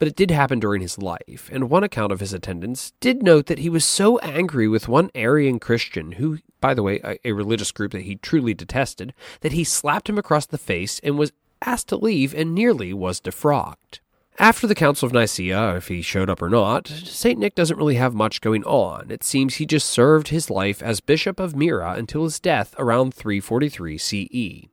but 0.00 0.08
it 0.08 0.16
did 0.16 0.30
happen 0.30 0.58
during 0.58 0.80
his 0.80 0.98
life, 0.98 1.50
and 1.52 1.68
one 1.68 1.84
account 1.84 2.10
of 2.10 2.20
his 2.20 2.32
attendance 2.32 2.94
did 3.00 3.22
note 3.22 3.46
that 3.46 3.58
he 3.58 3.68
was 3.68 3.84
so 3.84 4.18
angry 4.20 4.66
with 4.66 4.88
one 4.88 5.10
Arian 5.14 5.60
Christian, 5.60 6.12
who, 6.12 6.38
by 6.58 6.72
the 6.72 6.82
way, 6.82 7.00
a, 7.04 7.18
a, 7.28 7.32
religious 7.32 7.70
group 7.70 7.92
that 7.92 8.02
he 8.02 8.16
truly 8.16 8.54
detested, 8.54 9.12
that 9.42 9.52
he 9.52 9.62
slapped 9.62 10.08
him 10.08 10.16
across 10.16 10.46
the 10.46 10.56
face 10.56 11.00
and 11.04 11.18
was 11.18 11.32
asked 11.60 11.88
to 11.88 11.96
leave 11.96 12.34
and 12.34 12.54
nearly 12.54 12.94
was 12.94 13.20
defrocked. 13.20 14.00
After 14.38 14.66
the 14.66 14.74
Council 14.74 15.04
of 15.04 15.12
Nicaea, 15.12 15.76
if 15.76 15.88
he 15.88 16.00
showed 16.00 16.30
up 16.30 16.40
or 16.40 16.48
not, 16.48 16.88
St. 16.88 17.38
Nick 17.38 17.54
doesn't 17.54 17.76
really 17.76 17.96
have 17.96 18.14
much 18.14 18.40
going 18.40 18.64
on. 18.64 19.10
It 19.10 19.22
seems 19.22 19.56
he 19.56 19.66
just 19.66 19.90
served 19.90 20.28
his 20.28 20.48
life 20.48 20.82
as 20.82 21.00
Bishop 21.00 21.38
of 21.38 21.54
Myra 21.54 21.92
until 21.92 22.24
his 22.24 22.40
death 22.40 22.74
around 22.78 23.12
343 23.12 23.98
CE. 23.98 24.69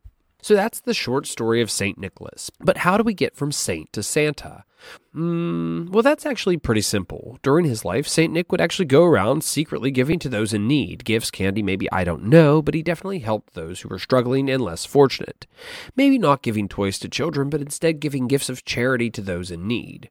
So 0.48 0.56
that's 0.56 0.80
the 0.80 0.94
short 0.94 1.28
story 1.28 1.60
of 1.60 1.70
St. 1.70 1.98
Nicholas. 1.98 2.50
But 2.62 2.78
how 2.78 2.96
do 2.96 3.04
we 3.04 3.14
get 3.14 3.36
from 3.36 3.52
saint 3.52 3.92
to 3.92 4.02
Santa? 4.02 4.64
Mm, 5.14 5.90
well, 5.90 6.02
that's 6.02 6.26
actually 6.26 6.56
pretty 6.56 6.80
simple. 6.80 7.38
During 7.44 7.66
his 7.66 7.84
life, 7.84 8.08
St. 8.08 8.32
Nick 8.32 8.50
would 8.50 8.62
actually 8.62 8.86
go 8.86 9.04
around 9.04 9.44
secretly 9.44 9.92
giving 9.92 10.20
to 10.20 10.30
those 10.30 10.54
in 10.54 10.66
need. 10.66 11.04
Gifts, 11.04 11.32
candy, 11.32 11.62
maybe, 11.62 11.92
I 11.92 12.06
don't 12.06 12.24
know, 12.24 12.62
but 12.62 12.76
he 12.76 12.82
definitely 12.82 13.20
helped 13.20 13.56
those 13.56 13.82
who 13.82 13.90
were 13.90 14.00
struggling 14.00 14.50
and 14.50 14.64
less 14.64 14.86
fortunate. 14.86 15.48
Maybe 15.98 16.18
not 16.18 16.44
giving 16.44 16.70
toys 16.70 16.98
to 17.00 17.10
children, 17.10 17.50
but 17.50 17.60
instead 17.60 18.00
giving 18.00 18.30
gifts 18.30 18.48
of 18.48 18.64
charity 18.64 19.10
to 19.10 19.22
those 19.22 19.52
in 19.52 19.68
need. 19.68 20.10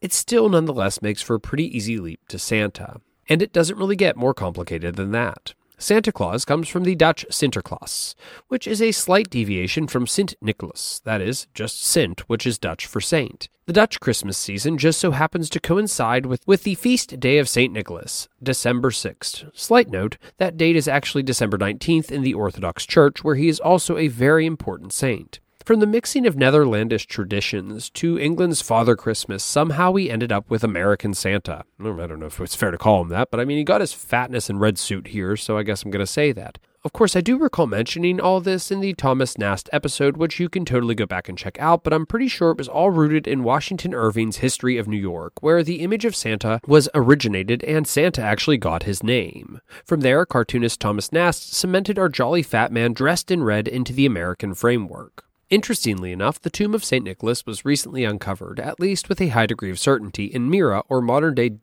It 0.00 0.14
still 0.14 0.48
nonetheless 0.48 1.02
makes 1.02 1.20
for 1.20 1.34
a 1.34 1.40
pretty 1.40 1.76
easy 1.76 1.98
leap 1.98 2.26
to 2.28 2.38
Santa. 2.38 3.02
And 3.28 3.42
it 3.42 3.52
doesn't 3.52 3.76
really 3.76 3.96
get 3.96 4.16
more 4.16 4.32
complicated 4.32 4.96
than 4.96 5.12
that. 5.12 5.52
Santa 5.80 6.12
Claus 6.12 6.44
comes 6.44 6.68
from 6.68 6.84
the 6.84 6.94
Dutch 6.94 7.24
Sinterklaas, 7.30 8.14
which 8.48 8.66
is 8.66 8.82
a 8.82 8.92
slight 8.92 9.30
deviation 9.30 9.86
from 9.86 10.06
Sint 10.06 10.34
Nicholas, 10.42 11.00
that 11.06 11.22
is, 11.22 11.46
just 11.54 11.82
Sint, 11.82 12.20
which 12.28 12.46
is 12.46 12.58
Dutch 12.58 12.84
for 12.84 13.00
saint. 13.00 13.48
The 13.64 13.72
Dutch 13.72 13.98
Christmas 13.98 14.36
season 14.36 14.76
just 14.76 15.00
so 15.00 15.12
happens 15.12 15.48
to 15.48 15.58
coincide 15.58 16.26
with, 16.26 16.46
with 16.46 16.64
the 16.64 16.74
feast 16.74 17.18
day 17.18 17.38
of 17.38 17.48
St. 17.48 17.72
Nicholas, 17.72 18.28
December 18.42 18.90
6th. 18.90 19.50
Slight 19.56 19.88
note, 19.88 20.18
that 20.36 20.58
date 20.58 20.76
is 20.76 20.86
actually 20.86 21.22
December 21.22 21.56
19th 21.56 22.10
in 22.10 22.20
the 22.20 22.34
Orthodox 22.34 22.84
Church, 22.84 23.24
where 23.24 23.36
he 23.36 23.48
is 23.48 23.58
also 23.58 23.96
a 23.96 24.08
very 24.08 24.44
important 24.44 24.92
saint. 24.92 25.40
From 25.70 25.78
the 25.78 25.86
mixing 25.86 26.26
of 26.26 26.34
Netherlandish 26.36 27.06
traditions 27.06 27.90
to 27.90 28.18
England's 28.18 28.60
Father 28.60 28.96
Christmas, 28.96 29.44
somehow 29.44 29.92
we 29.92 30.10
ended 30.10 30.32
up 30.32 30.50
with 30.50 30.64
American 30.64 31.14
Santa. 31.14 31.62
I 31.78 31.84
don't 31.84 32.18
know 32.18 32.26
if 32.26 32.40
it's 32.40 32.56
fair 32.56 32.72
to 32.72 32.76
call 32.76 33.02
him 33.02 33.08
that, 33.10 33.30
but 33.30 33.38
I 33.38 33.44
mean, 33.44 33.56
he 33.56 33.62
got 33.62 33.80
his 33.80 33.92
fatness 33.92 34.50
and 34.50 34.60
red 34.60 34.78
suit 34.80 35.06
here, 35.06 35.36
so 35.36 35.56
I 35.56 35.62
guess 35.62 35.84
I'm 35.84 35.92
going 35.92 36.04
to 36.04 36.08
say 36.08 36.32
that. 36.32 36.58
Of 36.82 36.92
course, 36.92 37.14
I 37.14 37.20
do 37.20 37.38
recall 37.38 37.68
mentioning 37.68 38.20
all 38.20 38.40
this 38.40 38.72
in 38.72 38.80
the 38.80 38.94
Thomas 38.94 39.38
Nast 39.38 39.70
episode, 39.72 40.16
which 40.16 40.40
you 40.40 40.48
can 40.48 40.64
totally 40.64 40.96
go 40.96 41.06
back 41.06 41.28
and 41.28 41.38
check 41.38 41.56
out, 41.60 41.84
but 41.84 41.92
I'm 41.92 42.04
pretty 42.04 42.26
sure 42.26 42.50
it 42.50 42.58
was 42.58 42.66
all 42.66 42.90
rooted 42.90 43.28
in 43.28 43.44
Washington 43.44 43.94
Irving's 43.94 44.38
History 44.38 44.76
of 44.76 44.88
New 44.88 44.98
York, 44.98 45.34
where 45.40 45.62
the 45.62 45.82
image 45.82 46.04
of 46.04 46.16
Santa 46.16 46.60
was 46.66 46.88
originated 46.96 47.62
and 47.62 47.86
Santa 47.86 48.22
actually 48.22 48.58
got 48.58 48.82
his 48.82 49.04
name. 49.04 49.60
From 49.84 50.00
there, 50.00 50.26
cartoonist 50.26 50.80
Thomas 50.80 51.12
Nast 51.12 51.54
cemented 51.54 51.96
our 51.96 52.08
jolly 52.08 52.42
fat 52.42 52.72
man 52.72 52.92
dressed 52.92 53.30
in 53.30 53.44
red 53.44 53.68
into 53.68 53.92
the 53.92 54.04
American 54.04 54.52
framework. 54.52 55.26
Interestingly 55.50 56.12
enough, 56.12 56.40
the 56.40 56.48
tomb 56.48 56.74
of 56.74 56.84
St. 56.84 57.04
Nicholas 57.04 57.44
was 57.44 57.64
recently 57.64 58.04
uncovered, 58.04 58.60
at 58.60 58.78
least 58.78 59.08
with 59.08 59.20
a 59.20 59.28
high 59.28 59.46
degree 59.46 59.70
of 59.70 59.80
certainty, 59.80 60.26
in 60.26 60.48
Myra 60.48 60.84
or 60.88 61.00
modern 61.00 61.34
day 61.34 61.56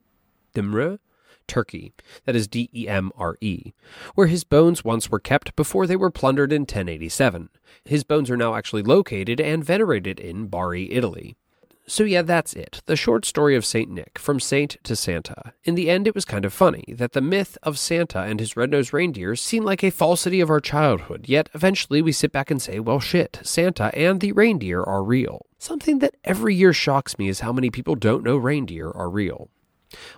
Demre, 0.54 1.00
Turkey, 1.48 1.94
that 2.26 2.36
is 2.36 2.50
D 2.50 2.70
E 2.76 2.90
M 2.90 3.12
R 3.16 3.38
E, 3.40 3.72
where 4.14 4.28
his 4.28 4.44
bones 4.44 4.84
once 4.84 5.10
were 5.10 5.20
kept 5.20 5.56
before 5.56 5.88
they 5.88 5.96
were 5.96 6.12
plundered 6.12 6.52
in 6.52 6.64
1087. 6.64 7.50
His 7.86 8.04
bones 8.04 8.30
are 8.30 8.36
now 8.36 8.56
actually 8.56 8.84
located 8.84 9.40
and 9.40 9.64
venerated 9.64 10.20
in 10.20 10.48
Bari, 10.48 10.92
Italy. 10.92 11.38
So, 11.90 12.04
yeah, 12.04 12.22
that's 12.22 12.54
it. 12.54 12.82
The 12.86 12.98
short 12.98 13.24
story 13.24 13.56
of 13.56 13.66
St. 13.66 13.90
Nick, 13.90 14.20
from 14.20 14.42
saint 14.42 14.76
to 14.84 14.94
Santa. 14.94 15.54
In 15.64 15.76
the 15.76 15.90
end, 15.90 16.06
it 16.06 16.14
was 16.14 16.26
kind 16.26 16.44
of 16.44 16.52
funny 16.52 16.84
that 16.90 17.14
the 17.14 17.22
myth 17.22 17.58
of 17.64 17.80
Santa 17.80 18.24
and 18.24 18.42
his 18.42 18.58
red 18.58 18.72
nosed 18.72 18.94
reindeer 18.94 19.38
seemed 19.38 19.66
like 19.66 19.86
a 19.86 19.90
falsity 19.90 20.42
of 20.42 20.50
our 20.50 20.60
childhood, 20.60 21.30
yet 21.30 21.50
eventually 21.54 22.02
we 22.02 22.12
sit 22.12 22.34
back 22.34 22.52
and 22.52 22.62
say, 22.62 22.80
well, 22.82 23.00
shit, 23.00 23.40
Santa 23.42 23.96
and 23.98 24.20
the 24.20 24.34
reindeer 24.34 24.84
are 24.84 25.02
real. 25.02 25.46
Something 25.60 26.00
that 26.00 26.16
every 26.26 26.54
year 26.54 26.74
shocks 26.74 27.18
me 27.18 27.30
is 27.30 27.40
how 27.40 27.54
many 27.54 27.70
people 27.70 27.96
don't 27.96 28.24
know 28.24 28.36
reindeer 28.36 28.92
are 28.92 29.10
real. 29.10 29.50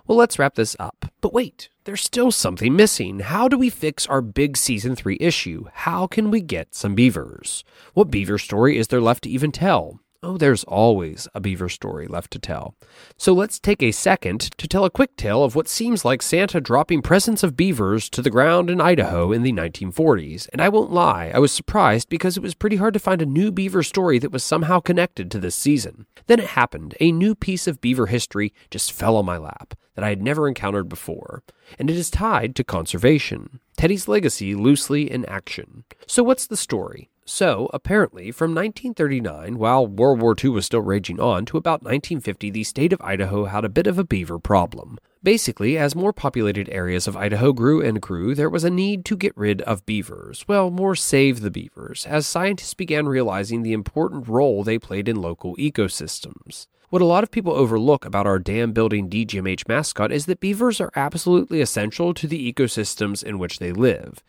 Well, 0.08 0.18
let's 0.18 0.40
wrap 0.40 0.56
this 0.56 0.74
up. 0.80 1.06
But 1.20 1.32
wait, 1.32 1.68
there's 1.84 2.02
still 2.02 2.32
something 2.32 2.74
missing. 2.74 3.20
How 3.20 3.46
do 3.46 3.56
we 3.56 3.70
fix 3.70 4.06
our 4.08 4.20
big 4.20 4.56
season 4.56 4.96
3 4.96 5.16
issue? 5.20 5.66
How 5.72 6.08
can 6.08 6.32
we 6.32 6.40
get 6.40 6.74
some 6.74 6.96
beavers? 6.96 7.62
What 7.94 8.10
beaver 8.10 8.38
story 8.38 8.76
is 8.76 8.88
there 8.88 9.00
left 9.00 9.22
to 9.22 9.30
even 9.30 9.52
tell? 9.52 10.00
Oh, 10.22 10.36
there's 10.36 10.64
always 10.64 11.28
a 11.34 11.40
beaver 11.40 11.70
story 11.70 12.06
left 12.06 12.30
to 12.32 12.38
tell. 12.38 12.74
So 13.16 13.32
let's 13.32 13.58
take 13.58 13.82
a 13.82 13.90
second 13.90 14.50
to 14.58 14.68
tell 14.68 14.84
a 14.84 14.90
quick 14.90 15.16
tale 15.16 15.42
of 15.42 15.54
what 15.54 15.66
seems 15.66 16.04
like 16.04 16.20
Santa 16.20 16.60
dropping 16.60 17.00
presents 17.00 17.42
of 17.42 17.56
beavers 17.56 18.10
to 18.10 18.20
the 18.20 18.28
ground 18.28 18.68
in 18.68 18.82
Idaho 18.82 19.32
in 19.32 19.42
the 19.42 19.52
1940s. 19.52 20.46
And 20.52 20.60
I 20.60 20.68
won't 20.68 20.92
lie, 20.92 21.32
I 21.34 21.38
was 21.38 21.52
surprised 21.52 22.10
because 22.10 22.36
it 22.36 22.42
was 22.42 22.54
pretty 22.54 22.76
hard 22.76 22.92
to 22.92 23.00
find 23.00 23.22
a 23.22 23.26
new 23.26 23.50
beaver 23.50 23.82
story 23.82 24.18
that 24.18 24.30
was 24.30 24.44
somehow 24.44 24.78
connected 24.78 25.30
to 25.30 25.38
this 25.38 25.54
season. 25.54 26.04
Then 26.26 26.38
it 26.38 26.48
happened. 26.48 26.94
A 27.00 27.12
new 27.12 27.34
piece 27.34 27.66
of 27.66 27.80
beaver 27.80 28.06
history 28.06 28.52
just 28.70 28.92
fell 28.92 29.16
on 29.16 29.24
my 29.24 29.38
lap 29.38 29.72
that 29.94 30.04
I 30.04 30.10
had 30.10 30.22
never 30.22 30.46
encountered 30.46 30.88
before, 30.88 31.42
and 31.78 31.88
it 31.88 31.96
is 31.96 32.10
tied 32.10 32.54
to 32.56 32.64
conservation. 32.64 33.60
Teddy's 33.76 34.06
legacy 34.06 34.54
loosely 34.54 35.10
in 35.10 35.24
action. 35.24 35.84
So, 36.06 36.22
what's 36.22 36.46
the 36.46 36.56
story? 36.56 37.09
So, 37.24 37.70
apparently, 37.72 38.32
from 38.32 38.54
1939, 38.54 39.58
while 39.58 39.86
World 39.86 40.20
War 40.20 40.34
II 40.42 40.50
was 40.50 40.66
still 40.66 40.80
raging 40.80 41.20
on, 41.20 41.44
to 41.46 41.56
about 41.56 41.82
1950, 41.82 42.50
the 42.50 42.64
state 42.64 42.92
of 42.92 43.00
Idaho 43.02 43.44
had 43.44 43.64
a 43.64 43.68
bit 43.68 43.86
of 43.86 43.98
a 43.98 44.04
beaver 44.04 44.38
problem. 44.38 44.98
Basically, 45.22 45.76
as 45.76 45.94
more 45.94 46.12
populated 46.12 46.68
areas 46.70 47.06
of 47.06 47.16
Idaho 47.16 47.52
grew 47.52 47.82
and 47.82 48.00
grew, 48.00 48.34
there 48.34 48.50
was 48.50 48.64
a 48.64 48.70
need 48.70 49.04
to 49.04 49.16
get 49.16 49.36
rid 49.36 49.60
of 49.62 49.84
beavers. 49.86 50.44
Well, 50.48 50.70
more 50.70 50.96
save 50.96 51.40
the 51.40 51.50
beavers, 51.50 52.06
as 52.06 52.26
scientists 52.26 52.74
began 52.74 53.06
realizing 53.06 53.62
the 53.62 53.74
important 53.74 54.28
role 54.28 54.64
they 54.64 54.78
played 54.78 55.08
in 55.08 55.20
local 55.20 55.54
ecosystems. 55.56 56.66
What 56.90 57.02
a 57.02 57.04
lot 57.04 57.22
of 57.22 57.30
people 57.30 57.52
overlook 57.52 58.04
about 58.04 58.26
our 58.26 58.40
dam 58.40 58.72
building 58.72 59.08
DGMH 59.08 59.68
mascot 59.68 60.10
is 60.10 60.26
that 60.26 60.40
beavers 60.40 60.80
are 60.80 60.90
absolutely 60.96 61.60
essential 61.60 62.12
to 62.14 62.26
the 62.26 62.52
ecosystems 62.52 63.22
in 63.22 63.38
which 63.38 63.60
they 63.60 63.70
live. 63.70 64.24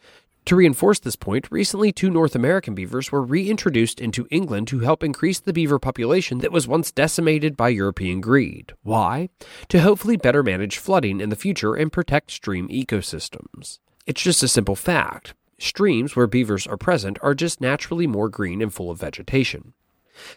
To 0.46 0.56
reinforce 0.56 1.00
this 1.00 1.16
point, 1.16 1.48
recently 1.52 1.92
two 1.92 2.10
North 2.10 2.36
American 2.36 2.74
beavers 2.74 3.12
were 3.12 3.22
reintroduced 3.22 4.02
into 4.02 4.28
England 4.32 4.68
to 4.70 4.80
help 4.80 5.04
increase 5.04 5.40
the 5.40 5.54
beaver 5.54 5.80
population 5.80 6.40
that 6.40 6.52
was 6.52 6.68
once 6.68 6.92
decimated 6.92 7.56
by 7.56 7.70
European 7.70 8.22
greed. 8.22 8.74
Why? 8.82 9.30
To 9.70 9.82
hopefully 9.82 10.18
better 10.18 10.44
manage 10.44 10.78
flooding 10.78 11.22
in 11.22 11.30
the 11.30 11.36
future 11.36 11.76
and 11.76 11.92
protect 11.92 12.32
stream 12.32 12.68
ecosystems. 12.70 13.80
It's 14.08 14.22
just 14.22 14.44
a 14.44 14.48
simple 14.48 14.76
fact. 14.76 15.36
Streams 15.60 16.16
where 16.16 16.28
beavers 16.28 16.66
are 16.66 16.78
present 16.78 17.20
are 17.22 17.36
just 17.36 17.62
naturally 17.62 18.08
more 18.08 18.28
green 18.28 18.62
and 18.62 18.74
full 18.74 18.90
of 18.90 19.00
vegetation. 19.00 19.74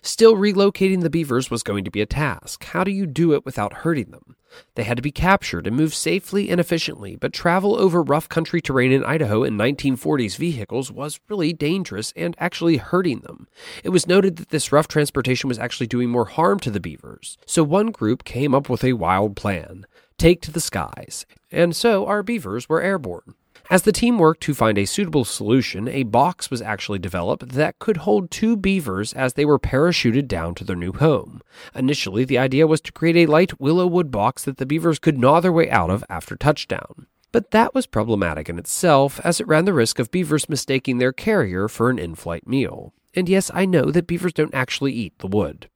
Still, 0.02 0.36
relocating 0.36 1.02
the 1.02 1.10
beavers 1.10 1.50
was 1.50 1.62
going 1.62 1.84
to 1.84 1.90
be 1.90 2.00
a 2.00 2.06
task. 2.06 2.64
How 2.64 2.84
do 2.84 2.90
you 2.90 3.06
do 3.06 3.32
it 3.32 3.44
without 3.44 3.72
hurting 3.72 4.10
them? 4.10 4.36
They 4.74 4.84
had 4.84 4.96
to 4.96 5.02
be 5.02 5.10
captured 5.10 5.66
and 5.66 5.76
moved 5.76 5.94
safely 5.94 6.48
and 6.50 6.60
efficiently, 6.60 7.16
but 7.16 7.32
travel 7.32 7.76
over 7.76 8.02
rough 8.02 8.28
country 8.28 8.60
terrain 8.60 8.92
in 8.92 9.04
Idaho 9.04 9.42
in 9.42 9.56
1940s 9.56 10.36
vehicles 10.36 10.92
was 10.92 11.20
really 11.28 11.52
dangerous 11.52 12.12
and 12.14 12.36
actually 12.38 12.76
hurting 12.76 13.20
them. 13.20 13.48
It 13.82 13.88
was 13.88 14.06
noted 14.06 14.36
that 14.36 14.50
this 14.50 14.72
rough 14.72 14.88
transportation 14.88 15.48
was 15.48 15.58
actually 15.58 15.88
doing 15.88 16.08
more 16.08 16.26
harm 16.26 16.60
to 16.60 16.70
the 16.70 16.80
beavers. 16.80 17.36
So 17.46 17.64
one 17.64 17.90
group 17.90 18.24
came 18.24 18.54
up 18.54 18.68
with 18.68 18.84
a 18.84 18.92
wild 18.92 19.36
plan 19.36 19.86
take 20.16 20.40
to 20.40 20.52
the 20.52 20.60
skies. 20.60 21.26
And 21.50 21.74
so 21.74 22.06
our 22.06 22.22
beavers 22.22 22.68
were 22.68 22.80
airborne. 22.80 23.34
As 23.70 23.82
the 23.82 23.92
team 23.92 24.18
worked 24.18 24.42
to 24.42 24.52
find 24.52 24.76
a 24.76 24.84
suitable 24.84 25.24
solution, 25.24 25.88
a 25.88 26.02
box 26.02 26.50
was 26.50 26.60
actually 26.60 26.98
developed 26.98 27.48
that 27.50 27.78
could 27.78 27.98
hold 27.98 28.30
two 28.30 28.56
beavers 28.56 29.14
as 29.14 29.32
they 29.32 29.46
were 29.46 29.58
parachuted 29.58 30.28
down 30.28 30.54
to 30.56 30.64
their 30.64 30.76
new 30.76 30.92
home. 30.92 31.40
Initially, 31.74 32.24
the 32.24 32.36
idea 32.36 32.66
was 32.66 32.82
to 32.82 32.92
create 32.92 33.16
a 33.16 33.30
light 33.30 33.58
willow 33.58 33.86
wood 33.86 34.10
box 34.10 34.44
that 34.44 34.58
the 34.58 34.66
beavers 34.66 34.98
could 34.98 35.18
gnaw 35.18 35.40
their 35.40 35.52
way 35.52 35.70
out 35.70 35.88
of 35.88 36.04
after 36.10 36.36
touchdown. 36.36 37.06
But 37.32 37.52
that 37.52 37.74
was 37.74 37.86
problematic 37.86 38.50
in 38.50 38.58
itself, 38.58 39.18
as 39.24 39.40
it 39.40 39.48
ran 39.48 39.64
the 39.64 39.72
risk 39.72 39.98
of 39.98 40.10
beavers 40.10 40.48
mistaking 40.48 40.98
their 40.98 41.12
carrier 41.12 41.66
for 41.66 41.88
an 41.88 41.98
in 41.98 42.14
flight 42.14 42.46
meal. 42.46 42.92
And 43.14 43.28
yes, 43.28 43.50
I 43.54 43.64
know 43.64 43.90
that 43.90 44.06
beavers 44.06 44.34
don't 44.34 44.54
actually 44.54 44.92
eat 44.92 45.18
the 45.18 45.26
wood. 45.26 45.70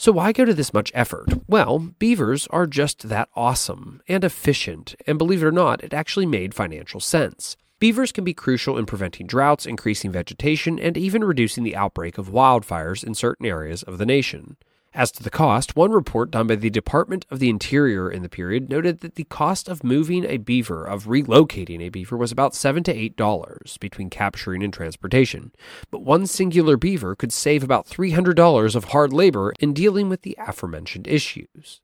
So, 0.00 0.12
why 0.12 0.30
go 0.30 0.44
to 0.44 0.54
this 0.54 0.72
much 0.72 0.92
effort? 0.94 1.26
Well, 1.48 1.90
beavers 1.98 2.46
are 2.52 2.68
just 2.68 3.08
that 3.08 3.28
awesome 3.34 4.00
and 4.06 4.22
efficient, 4.22 4.94
and 5.08 5.18
believe 5.18 5.42
it 5.42 5.46
or 5.46 5.50
not, 5.50 5.82
it 5.82 5.92
actually 5.92 6.24
made 6.24 6.54
financial 6.54 7.00
sense. 7.00 7.56
Beavers 7.80 8.12
can 8.12 8.22
be 8.22 8.32
crucial 8.32 8.78
in 8.78 8.86
preventing 8.86 9.26
droughts, 9.26 9.66
increasing 9.66 10.12
vegetation, 10.12 10.78
and 10.78 10.96
even 10.96 11.24
reducing 11.24 11.64
the 11.64 11.74
outbreak 11.74 12.16
of 12.16 12.30
wildfires 12.30 13.02
in 13.02 13.14
certain 13.14 13.44
areas 13.44 13.82
of 13.82 13.98
the 13.98 14.06
nation. 14.06 14.56
As 14.98 15.12
to 15.12 15.22
the 15.22 15.30
cost, 15.30 15.76
one 15.76 15.92
report 15.92 16.32
done 16.32 16.48
by 16.48 16.56
the 16.56 16.70
Department 16.70 17.24
of 17.30 17.38
the 17.38 17.48
Interior 17.48 18.10
in 18.10 18.24
the 18.24 18.28
period 18.28 18.68
noted 18.68 18.98
that 18.98 19.14
the 19.14 19.22
cost 19.22 19.68
of 19.68 19.84
moving 19.84 20.24
a 20.24 20.38
beaver, 20.38 20.84
of 20.84 21.04
relocating 21.04 21.80
a 21.80 21.88
beaver, 21.88 22.16
was 22.16 22.32
about 22.32 22.52
seven 22.52 22.82
to 22.82 22.92
eight 22.92 23.14
dollars 23.16 23.78
between 23.78 24.10
capturing 24.10 24.60
and 24.60 24.74
transportation. 24.74 25.52
But 25.92 26.02
one 26.02 26.26
singular 26.26 26.76
beaver 26.76 27.14
could 27.14 27.32
save 27.32 27.62
about 27.62 27.86
three 27.86 28.10
hundred 28.10 28.34
dollars 28.34 28.74
of 28.74 28.86
hard 28.86 29.12
labor 29.12 29.52
in 29.60 29.72
dealing 29.72 30.08
with 30.08 30.22
the 30.22 30.36
aforementioned 30.36 31.06
issues. 31.06 31.80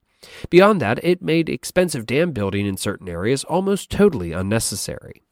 Beyond 0.51 0.81
that, 0.81 0.99
it 1.05 1.23
made 1.23 1.49
expensive 1.49 2.07
dam 2.07 2.33
building 2.33 2.67
in 2.67 2.77
certain 2.77 3.09
areas 3.09 3.45
almost 3.45 3.91
totally 3.91 4.33
unnecessary. 4.33 5.23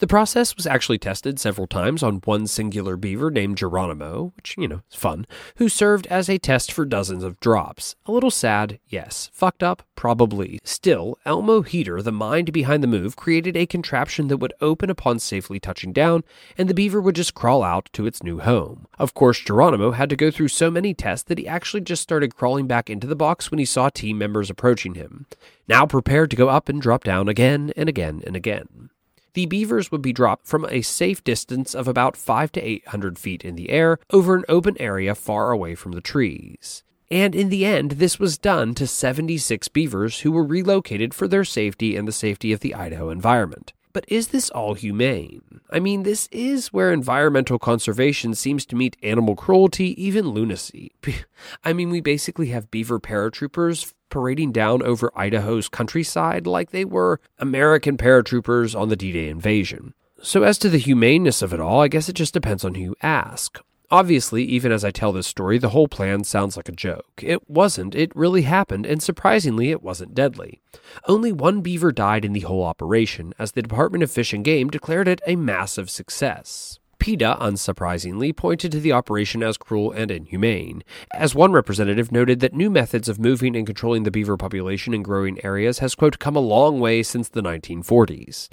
The 0.00 0.06
process 0.06 0.54
was 0.54 0.64
actually 0.64 0.98
tested 0.98 1.40
several 1.40 1.66
times 1.66 2.04
on 2.04 2.20
one 2.24 2.46
singular 2.46 2.96
beaver 2.96 3.32
named 3.32 3.56
Geronimo, 3.56 4.32
which, 4.36 4.54
you 4.56 4.68
know, 4.68 4.82
is 4.88 4.96
fun, 4.96 5.26
who 5.56 5.68
served 5.68 6.06
as 6.06 6.30
a 6.30 6.38
test 6.38 6.70
for 6.70 6.84
dozens 6.84 7.24
of 7.24 7.40
drops. 7.40 7.96
A 8.06 8.12
little 8.12 8.30
sad, 8.30 8.78
yes. 8.86 9.28
Fucked 9.32 9.64
up, 9.64 9.82
probably. 9.96 10.60
Still, 10.62 11.18
Elmo 11.26 11.62
Heter, 11.62 12.00
the 12.00 12.12
mind 12.12 12.52
behind 12.52 12.84
the 12.84 12.86
move, 12.86 13.16
created 13.16 13.56
a 13.56 13.66
contraption 13.66 14.28
that 14.28 14.36
would 14.36 14.52
open 14.60 14.88
upon 14.88 15.18
safely 15.18 15.58
touching 15.58 15.92
down, 15.92 16.22
and 16.56 16.68
the 16.68 16.74
beaver 16.74 17.00
would 17.00 17.16
just 17.16 17.34
crawl 17.34 17.64
out 17.64 17.88
to 17.94 18.06
its 18.06 18.22
new 18.22 18.38
home. 18.38 18.86
Of 19.00 19.14
course, 19.14 19.40
Geronimo 19.40 19.90
had 19.90 20.10
to 20.10 20.16
go 20.16 20.30
through 20.30 20.48
so 20.48 20.70
many 20.70 20.94
tests 20.94 21.24
that 21.24 21.38
he 21.38 21.48
actually 21.48 21.80
just 21.80 22.04
started 22.04 22.36
crawling 22.36 22.68
back 22.68 22.88
into 22.88 23.08
the 23.08 23.16
box 23.16 23.50
when 23.50 23.58
he 23.58 23.64
saw 23.64 23.88
team 23.88 24.16
members 24.16 24.48
approaching 24.48 24.94
him, 24.94 25.26
now 25.66 25.86
prepared 25.86 26.30
to 26.30 26.36
go 26.36 26.48
up 26.48 26.68
and 26.68 26.80
drop 26.80 27.02
down 27.02 27.28
again 27.28 27.72
and 27.76 27.88
again 27.88 28.22
and 28.24 28.36
again 28.36 28.90
the 29.34 29.46
beavers 29.46 29.90
would 29.90 30.02
be 30.02 30.12
dropped 30.12 30.46
from 30.46 30.64
a 30.66 30.82
safe 30.82 31.22
distance 31.24 31.74
of 31.74 31.88
about 31.88 32.16
5 32.16 32.52
to 32.52 32.60
800 32.60 33.18
feet 33.18 33.44
in 33.44 33.56
the 33.56 33.70
air 33.70 33.98
over 34.10 34.34
an 34.34 34.44
open 34.48 34.76
area 34.80 35.14
far 35.14 35.50
away 35.52 35.74
from 35.74 35.92
the 35.92 36.00
trees. 36.00 36.82
And 37.10 37.34
in 37.34 37.48
the 37.48 37.64
end, 37.64 37.92
this 37.92 38.18
was 38.18 38.36
done 38.36 38.74
to 38.74 38.86
76 38.86 39.68
beavers 39.68 40.20
who 40.20 40.32
were 40.32 40.44
relocated 40.44 41.14
for 41.14 41.26
their 41.26 41.44
safety 41.44 41.96
and 41.96 42.06
the 42.06 42.12
safety 42.12 42.52
of 42.52 42.60
the 42.60 42.74
Idaho 42.74 43.08
environment. 43.10 43.72
But 43.94 44.04
is 44.08 44.28
this 44.28 44.50
all 44.50 44.74
humane? 44.74 45.60
I 45.70 45.80
mean, 45.80 46.02
this 46.02 46.28
is 46.30 46.72
where 46.72 46.92
environmental 46.92 47.58
conservation 47.58 48.34
seems 48.34 48.66
to 48.66 48.76
meet 48.76 48.96
animal 49.02 49.34
cruelty, 49.34 50.00
even 50.02 50.28
lunacy. 50.28 50.92
I 51.64 51.72
mean, 51.72 51.90
we 51.90 52.00
basically 52.00 52.48
have 52.48 52.70
beaver 52.70 53.00
paratroopers 53.00 53.94
parading 54.10 54.52
down 54.52 54.82
over 54.82 55.12
Idaho's 55.14 55.68
countryside 55.68 56.46
like 56.46 56.70
they 56.70 56.84
were 56.84 57.20
American 57.38 57.96
paratroopers 57.96 58.78
on 58.78 58.88
the 58.88 58.96
D 58.96 59.12
Day 59.12 59.28
invasion. 59.28 59.94
So, 60.22 60.42
as 60.42 60.58
to 60.58 60.68
the 60.68 60.78
humaneness 60.78 61.42
of 61.42 61.52
it 61.52 61.60
all, 61.60 61.80
I 61.80 61.88
guess 61.88 62.08
it 62.08 62.14
just 62.14 62.34
depends 62.34 62.64
on 62.64 62.74
who 62.74 62.82
you 62.82 62.96
ask. 63.02 63.60
Obviously, 63.90 64.44
even 64.44 64.70
as 64.70 64.84
I 64.84 64.90
tell 64.90 65.12
this 65.12 65.26
story, 65.26 65.56
the 65.56 65.70
whole 65.70 65.88
plan 65.88 66.22
sounds 66.22 66.58
like 66.58 66.68
a 66.68 66.72
joke. 66.72 67.22
It 67.22 67.48
wasn't, 67.48 67.94
it 67.94 68.14
really 68.14 68.42
happened, 68.42 68.84
and 68.84 69.02
surprisingly, 69.02 69.70
it 69.70 69.82
wasn't 69.82 70.14
deadly. 70.14 70.60
Only 71.06 71.32
one 71.32 71.62
beaver 71.62 71.90
died 71.90 72.24
in 72.24 72.34
the 72.34 72.40
whole 72.40 72.64
operation, 72.64 73.32
as 73.38 73.52
the 73.52 73.62
Department 73.62 74.04
of 74.04 74.10
Fish 74.10 74.34
and 74.34 74.44
Game 74.44 74.68
declared 74.68 75.08
it 75.08 75.22
a 75.26 75.36
massive 75.36 75.88
success. 75.88 76.78
PETA, 76.98 77.36
unsurprisingly, 77.40 78.34
pointed 78.36 78.72
to 78.72 78.80
the 78.80 78.92
operation 78.92 79.42
as 79.42 79.56
cruel 79.56 79.92
and 79.92 80.10
inhumane, 80.10 80.82
as 81.14 81.34
one 81.34 81.52
representative 81.52 82.10
noted 82.10 82.40
that 82.40 82.54
new 82.54 82.70
methods 82.70 83.08
of 83.08 83.18
moving 83.18 83.56
and 83.56 83.66
controlling 83.66 84.02
the 84.02 84.10
beaver 84.10 84.36
population 84.36 84.92
in 84.92 85.02
growing 85.02 85.42
areas 85.44 85.78
has, 85.78 85.94
quote, 85.94 86.18
come 86.18 86.36
a 86.36 86.40
long 86.40 86.80
way 86.80 87.02
since 87.02 87.28
the 87.28 87.42
1940s. 87.42 88.48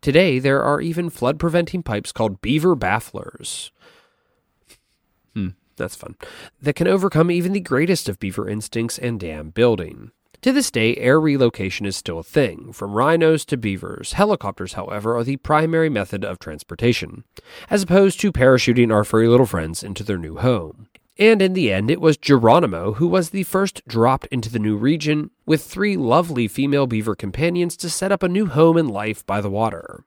Today, 0.00 0.38
there 0.38 0.62
are 0.62 0.80
even 0.80 1.10
flood 1.10 1.38
preventing 1.38 1.82
pipes 1.82 2.12
called 2.12 2.40
beaver 2.40 2.74
bafflers. 2.74 3.70
Hmm, 5.34 5.50
that's 5.76 5.94
fun. 5.94 6.16
That 6.60 6.74
can 6.74 6.88
overcome 6.88 7.30
even 7.30 7.52
the 7.52 7.60
greatest 7.60 8.08
of 8.08 8.18
beaver 8.18 8.48
instincts 8.48 8.98
and 8.98 9.20
dam 9.20 9.50
building. 9.50 10.12
To 10.42 10.52
this 10.52 10.70
day, 10.70 10.96
air 10.96 11.20
relocation 11.20 11.84
is 11.84 11.96
still 11.96 12.20
a 12.20 12.22
thing, 12.22 12.72
from 12.72 12.94
rhinos 12.94 13.44
to 13.44 13.58
beavers. 13.58 14.14
Helicopters, 14.14 14.72
however, 14.72 15.14
are 15.14 15.22
the 15.22 15.36
primary 15.36 15.90
method 15.90 16.24
of 16.24 16.38
transportation, 16.38 17.24
as 17.68 17.82
opposed 17.82 18.18
to 18.20 18.32
parachuting 18.32 18.90
our 18.90 19.04
furry 19.04 19.28
little 19.28 19.44
friends 19.44 19.82
into 19.82 20.02
their 20.02 20.16
new 20.16 20.38
home. 20.38 20.88
And 21.18 21.42
in 21.42 21.52
the 21.52 21.70
end, 21.70 21.90
it 21.90 22.00
was 22.00 22.16
Geronimo 22.16 22.94
who 22.94 23.06
was 23.06 23.30
the 23.30 23.42
first 23.42 23.86
dropped 23.86 24.28
into 24.28 24.48
the 24.48 24.58
new 24.58 24.78
region 24.78 25.30
with 25.44 25.62
three 25.62 25.98
lovely 25.98 26.48
female 26.48 26.86
beaver 26.86 27.14
companions 27.14 27.76
to 27.76 27.90
set 27.90 28.10
up 28.10 28.22
a 28.22 28.28
new 28.28 28.46
home 28.46 28.78
and 28.78 28.90
life 28.90 29.26
by 29.26 29.42
the 29.42 29.50
water. 29.50 30.04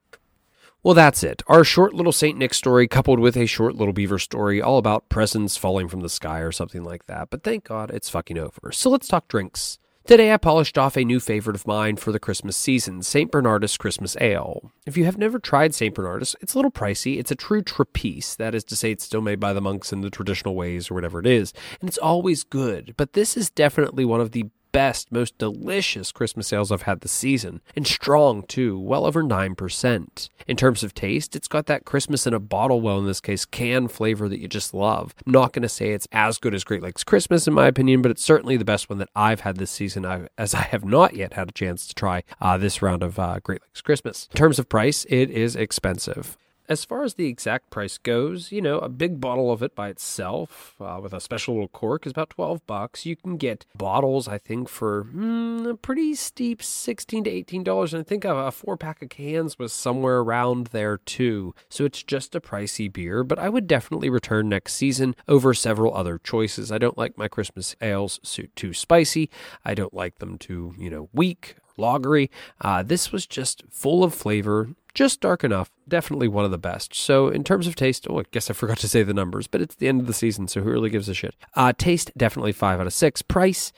Well, 0.81 0.95
that's 0.95 1.21
it. 1.21 1.43
Our 1.45 1.63
short 1.63 1.93
little 1.93 2.11
St. 2.11 2.39
Nick 2.39 2.55
story 2.55 2.87
coupled 2.87 3.19
with 3.19 3.37
a 3.37 3.45
short 3.45 3.75
little 3.75 3.93
beaver 3.93 4.17
story 4.17 4.59
all 4.59 4.79
about 4.79 5.09
presents 5.09 5.57
falling 5.57 5.87
from 5.87 6.01
the 6.01 6.09
sky 6.09 6.39
or 6.39 6.51
something 6.51 6.83
like 6.83 7.05
that. 7.05 7.29
But 7.29 7.43
thank 7.43 7.65
God 7.65 7.91
it's 7.91 8.09
fucking 8.09 8.39
over. 8.39 8.71
So 8.71 8.89
let's 8.89 9.07
talk 9.07 9.27
drinks. 9.27 9.77
Today 10.05 10.33
I 10.33 10.37
polished 10.37 10.77
off 10.77 10.97
a 10.97 11.05
new 11.05 11.21
favorite 11.21 11.55
of 11.55 11.65
mine 11.65 11.95
for 11.95 12.11
the 12.11 12.19
Christmas 12.19 12.57
season, 12.57 13.03
St. 13.03 13.31
Bernardus 13.31 13.79
Christmas 13.79 14.17
Ale. 14.19 14.69
If 14.85 14.97
you 14.97 15.05
have 15.05 15.17
never 15.17 15.39
tried 15.39 15.73
St. 15.73 15.95
Bernardus, 15.95 16.35
it's 16.41 16.53
a 16.53 16.57
little 16.57 16.71
pricey. 16.71 17.19
It's 17.19 17.31
a 17.31 17.37
true 17.37 17.61
Trappist, 17.61 18.37
that 18.37 18.53
is 18.53 18.65
to 18.65 18.75
say, 18.75 18.91
it's 18.91 19.05
still 19.05 19.21
made 19.21 19.39
by 19.39 19.53
the 19.53 19.61
monks 19.61 19.93
in 19.93 20.01
the 20.01 20.09
traditional 20.09 20.55
ways 20.55 20.91
or 20.91 20.95
whatever 20.95 21.21
it 21.21 21.25
is, 21.25 21.53
and 21.79 21.87
it's 21.87 21.97
always 21.97 22.43
good. 22.43 22.93
But 22.97 23.13
this 23.13 23.37
is 23.37 23.49
definitely 23.49 24.03
one 24.03 24.19
of 24.19 24.31
the 24.31 24.47
best, 24.73 25.09
most 25.13 25.38
delicious 25.38 26.12
Christmas 26.12 26.51
ales 26.51 26.69
I've 26.69 26.81
had 26.81 26.99
this 26.99 27.13
season. 27.13 27.62
And 27.77 27.88
strong, 27.88 28.43
too, 28.43 28.77
well 28.77 29.05
over 29.05 29.23
9%. 29.23 30.29
In 30.45 30.57
terms 30.57 30.83
of 30.83 30.93
taste, 30.93 31.38
it's 31.38 31.47
got 31.47 31.67
that 31.67 31.86
Christmas 31.86 32.27
in 32.27 32.33
a 32.33 32.39
bottle, 32.39 32.81
well, 32.81 32.99
in 32.99 33.05
this 33.05 33.21
case, 33.21 33.45
can 33.45 33.88
flavor 33.88 34.27
that 34.27 34.39
you 34.39 34.49
just 34.49 34.73
love. 34.73 35.15
I'm 35.25 35.31
not 35.31 35.53
going 35.53 35.63
to 35.63 35.69
say 35.69 35.91
it's 35.91 36.07
as 36.12 36.38
good 36.38 36.53
as 36.53 36.65
Great 36.65 36.81
Lakes 36.81 37.05
Christmas, 37.05 37.47
in 37.47 37.53
my 37.53 37.67
opinion, 37.67 38.01
but 38.01 38.12
it's 38.12 38.23
certainly 38.23 38.57
the 38.57 38.65
best 38.65 38.89
one 38.89 38.99
that 38.99 39.09
I've 39.15 39.41
had 39.41 39.55
this 39.55 39.71
season, 39.71 40.27
as 40.38 40.53
I 40.53 40.63
have 40.63 40.83
not 40.83 41.15
yet 41.15 41.33
had 41.33 41.47
a 41.47 41.53
chance 41.53 41.88
to 41.88 41.95
try 41.95 42.23
uh, 42.41 42.57
this 42.57 42.81
round 42.81 43.03
of 43.03 43.17
uh, 43.17 43.39
Great 43.41 43.62
Lakes 43.62 43.81
Christmas. 43.81 44.27
In 44.31 44.38
terms 44.38 44.59
of 44.59 44.67
price, 44.67 45.05
it 45.07 45.29
is 45.29 45.55
expensive. 45.55 46.38
As 46.69 46.86
far 46.86 47.04
as 47.04 47.15
the 47.15 47.28
exact 47.28 47.69
price 47.69 47.97
goes, 47.97 48.52
you 48.52 48.62
know, 48.62 48.80
a 48.80 48.89
big 48.89 49.19
bottle 49.19 49.52
of 49.52 49.62
it 49.62 49.76
by 49.76 49.89
itself 49.89 50.76
uh, 50.80 50.99
with 51.02 51.13
a 51.13 51.19
special 51.19 51.56
little 51.56 51.67
cork 51.67 52.06
is 52.06 52.12
about 52.12 52.30
12 52.30 52.65
bucks. 52.65 53.06
You 53.06 53.15
can 53.15 53.38
get 53.38 53.65
bottles, 53.76 54.28
I 54.28 54.38
think, 54.38 54.69
for 54.69 55.04
mm, 55.06 55.69
a 55.69 55.76
pretty 55.76 56.15
steep 56.15 56.63
16 56.63 57.26
to 57.26 57.30
18 57.30 57.63
dollars. 57.63 57.93
And 57.93 58.02
I 58.02 58.04
think 58.04 58.23
a, 58.23 58.52
four 58.52 58.78
pack 58.78 59.02
of 59.02 59.10
cans 59.10 59.60
was 59.60 59.73
somewhere 59.73 60.19
around 60.19 60.67
there 60.67 60.97
too. 60.97 61.54
So 61.69 61.86
it's 61.86 62.04
just 62.04 62.36
a 62.36 62.41
pricey 62.41 62.91
beer, 62.91 63.23
but 63.23 63.39
I 63.39 63.49
would 63.49 63.67
definitely 63.67 64.10
return 64.10 64.47
next 64.49 64.73
season 64.73 65.15
over 65.28 65.54
several 65.54 65.93
other 65.95 66.17
choices. 66.17 66.71
I 66.71 66.78
don't 66.78 66.97
like 66.97 67.17
my 67.17 67.28
Christmas 67.28 67.76
ales 67.82 68.19
too 68.56 68.73
spicy. 68.73 69.30
I 69.65 69.73
don't 69.73 69.93
like 69.93 70.19
them 70.19 70.38
too, 70.38 70.76
you 70.78 70.89
know, 70.89 71.10
weak 71.13 71.56
lagery. 71.77 72.29
Uh, 72.62 72.83
this 72.83 73.12
was 73.12 73.25
just 73.25 73.63
full 73.69 74.03
of 74.03 74.13
flavor, 74.13 74.69
just 74.93 75.21
dark 75.21 75.43
enough. 75.43 75.71
Definitely 75.88 76.27
one 76.27 76.45
of 76.45 76.51
the 76.51 76.57
best. 76.57 76.93
So, 76.95 77.27
in 77.27 77.43
terms 77.43 77.67
of 77.67 77.75
taste, 77.75 78.07
oh, 78.09 78.19
I 78.19 78.23
guess 78.31 78.49
I 78.49 78.53
forgot 78.53 78.77
to 78.79 78.88
say 78.88 79.03
the 79.03 79.13
numbers, 79.13 79.47
but 79.47 79.62
it's 79.62 79.75
the 79.75 79.88
end 79.88 80.01
of 80.01 80.07
the 80.07 80.13
season, 80.13 80.47
so 80.47 80.62
who 80.62 80.71
really 80.71 80.89
gives 80.89 81.09
a 81.09 81.13
shit? 81.13 81.36
Uh, 81.55 81.73
taste, 81.75 82.12
definitely 82.15 82.51
5 82.51 82.79
out 82.79 82.88
of 82.88 82.93
6. 82.93 83.21
Price, 83.23 83.73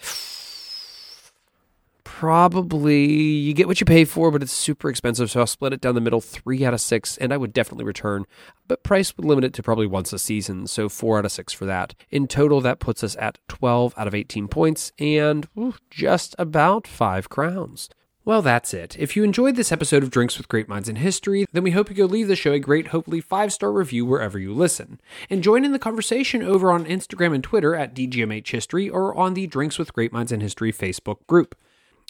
probably 2.19 3.03
you 3.05 3.53
get 3.53 3.67
what 3.67 3.81
you 3.81 3.85
pay 3.85 4.05
for, 4.05 4.31
but 4.31 4.41
it's 4.41 4.53
super 4.53 4.89
expensive. 4.89 5.29
So 5.29 5.41
I'll 5.41 5.47
split 5.47 5.73
it 5.73 5.81
down 5.81 5.95
the 5.95 6.01
middle, 6.01 6.21
three 6.21 6.63
out 6.63 6.73
of 6.73 6.79
six, 6.79 7.17
and 7.17 7.33
I 7.33 7.37
would 7.37 7.51
definitely 7.51 7.83
return. 7.83 8.25
But 8.69 8.83
price 8.83 9.15
would 9.17 9.25
limit 9.25 9.43
it 9.43 9.53
to 9.55 9.63
probably 9.63 9.85
once 9.85 10.13
a 10.13 10.19
season, 10.19 10.65
so 10.67 10.87
four 10.87 11.17
out 11.17 11.25
of 11.25 11.33
six 11.33 11.51
for 11.51 11.65
that. 11.65 11.93
In 12.09 12.27
total, 12.27 12.61
that 12.61 12.79
puts 12.79 13.03
us 13.03 13.17
at 13.19 13.39
12 13.49 13.93
out 13.97 14.07
of 14.07 14.15
18 14.15 14.47
points 14.47 14.93
and 14.97 15.45
ooh, 15.57 15.75
just 15.89 16.35
about 16.39 16.87
five 16.87 17.27
crowns. 17.27 17.89
Well, 18.23 18.41
that's 18.41 18.73
it. 18.73 18.95
If 18.97 19.17
you 19.17 19.25
enjoyed 19.25 19.57
this 19.57 19.73
episode 19.73 20.01
of 20.01 20.09
Drinks 20.09 20.37
with 20.37 20.47
Great 20.47 20.69
Minds 20.69 20.87
in 20.87 20.95
History, 20.95 21.45
then 21.51 21.63
we 21.63 21.71
hope 21.71 21.89
you 21.89 21.95
go 21.95 22.05
leave 22.05 22.29
the 22.29 22.37
show 22.37 22.53
a 22.53 22.59
great, 22.59 22.87
hopefully 22.87 23.19
five 23.19 23.51
star 23.51 23.73
review 23.73 24.05
wherever 24.05 24.39
you 24.39 24.53
listen. 24.53 25.01
And 25.29 25.43
join 25.43 25.65
in 25.65 25.73
the 25.73 25.79
conversation 25.79 26.41
over 26.41 26.71
on 26.71 26.85
Instagram 26.85 27.35
and 27.35 27.43
Twitter 27.43 27.75
at 27.75 27.93
DGMH 27.93 28.47
History 28.47 28.89
or 28.89 29.13
on 29.13 29.33
the 29.33 29.47
Drinks 29.47 29.77
with 29.77 29.91
Great 29.91 30.13
Minds 30.13 30.31
in 30.31 30.39
History 30.39 30.71
Facebook 30.71 31.17
group. 31.27 31.55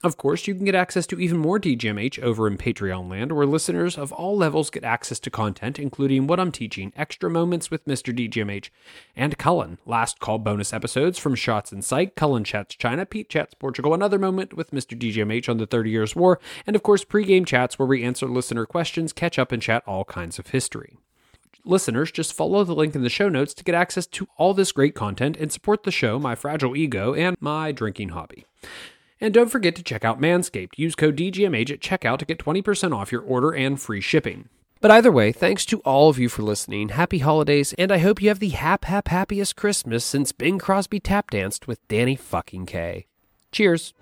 Of 0.06 0.18
course, 0.18 0.46
you 0.46 0.54
can 0.54 0.65
get 0.65 0.76
access 0.76 1.08
to 1.08 1.20
even 1.20 1.39
more 1.39 1.60
DGMH 1.60 2.20
over 2.20 2.46
in 2.46 2.60
Patreon 2.60 3.10
land, 3.10 3.32
where 3.32 3.48
listeners 3.48 3.98
of 3.98 4.13
all 4.13 4.38
levels 4.38 4.70
get 4.70 4.84
access 4.84 5.20
to 5.22 5.32
content, 5.32 5.80
including 5.80 6.28
what 6.28 6.39
I'm 6.39 6.52
teaching, 6.52 6.94
extra 6.96 7.28
moments 7.28 7.72
with 7.72 7.86
Mr. 7.86 8.15
DGMH, 8.15 8.70
and 9.15 9.36
Cullen, 9.39 9.80
last 9.84 10.20
call 10.20 10.38
bonus 10.38 10.74
episodes 10.74 11.18
from 11.18 11.34
Shots 11.34 11.72
in 11.72 11.82
Sight, 11.82 12.15
Cullen 12.15 12.44
Chats 12.44 12.76
China, 12.76 13.04
Pete 13.04 13.30
Chats 13.30 13.56
Portugal, 13.56 13.96
another 13.96 14.20
moment 14.20 14.54
with 14.54 14.70
Mr. 14.70 14.96
DGMH 14.96 15.50
on 15.50 15.58
the 15.58 15.65
30 15.65 15.89
Years' 15.89 16.15
War, 16.15 16.39
and 16.68 16.76
of 16.76 16.84
course, 16.84 17.04
pregame 17.04 17.44
chats 17.44 17.80
where 17.80 17.88
we 17.88 18.04
answer 18.04 18.28
listener 18.28 18.68
questions, 18.68 19.12
catch 19.12 19.39
up, 19.39 19.52
and 19.52 19.60
chat 19.60 19.82
all 19.88 20.06
kinds 20.06 20.38
of 20.38 20.50
history 20.50 21.00
listeners, 21.68 22.12
just 22.12 22.32
follow 22.32 22.63
the 22.63 22.76
link 22.76 22.94
in 22.94 23.02
the 23.02 23.10
show 23.10 23.28
notes 23.28 23.52
to 23.52 23.63
get 23.63 23.74
access 23.74 24.06
to 24.06 24.28
all 24.38 24.54
this 24.54 24.72
great 24.72 24.94
content 24.94 25.36
and 25.38 25.52
support 25.52 25.82
the 25.82 25.89
show, 25.89 26.20
my 26.20 26.36
fragile 26.36 26.76
ego, 26.76 27.15
and 27.15 27.36
my 27.39 27.72
drinking 27.72 28.10
hobby. 28.10 28.46
And 29.21 29.34
don't 29.34 29.49
forget 29.49 29.75
to 29.75 29.84
check 29.84 30.04
out 30.04 30.19
Manscaped. 30.19 30.78
Use 30.78 30.95
code 30.95 31.15
DGMH 31.15 31.71
at 31.71 31.80
checkout 31.80 32.19
to 32.19 32.25
get 32.25 32.39
20% 32.39 32.95
off 32.95 33.12
your 33.12 33.21
order 33.21 33.51
and 33.51 33.80
free 33.80 34.01
shipping. 34.01 34.49
But 34.82 34.91
either 34.91 35.12
way, 35.12 35.32
thanks 35.32 35.65
to 35.67 35.80
all 35.80 36.10
of 36.10 36.19
you 36.19 36.30
for 36.30 36.43
listening. 36.43 36.89
Happy 36.89 37.19
holidays, 37.19 37.73
and 37.78 37.91
I 37.91 37.97
hope 37.99 38.21
you 38.21 38.28
have 38.28 38.39
the 38.39 38.49
hap 38.49 38.86
hap 38.86 39.08
happiest 39.08 39.56
Christmas 39.56 40.04
since 40.04 40.32
Bing 40.32 40.60
Crosby 40.60 40.99
tap 40.99 41.32
danced 41.32 41.67
with 41.67 41.88
Danny 41.88 42.15
fucking 42.15 42.65
Kaye. 42.65 43.08
Cheers. 43.51 43.93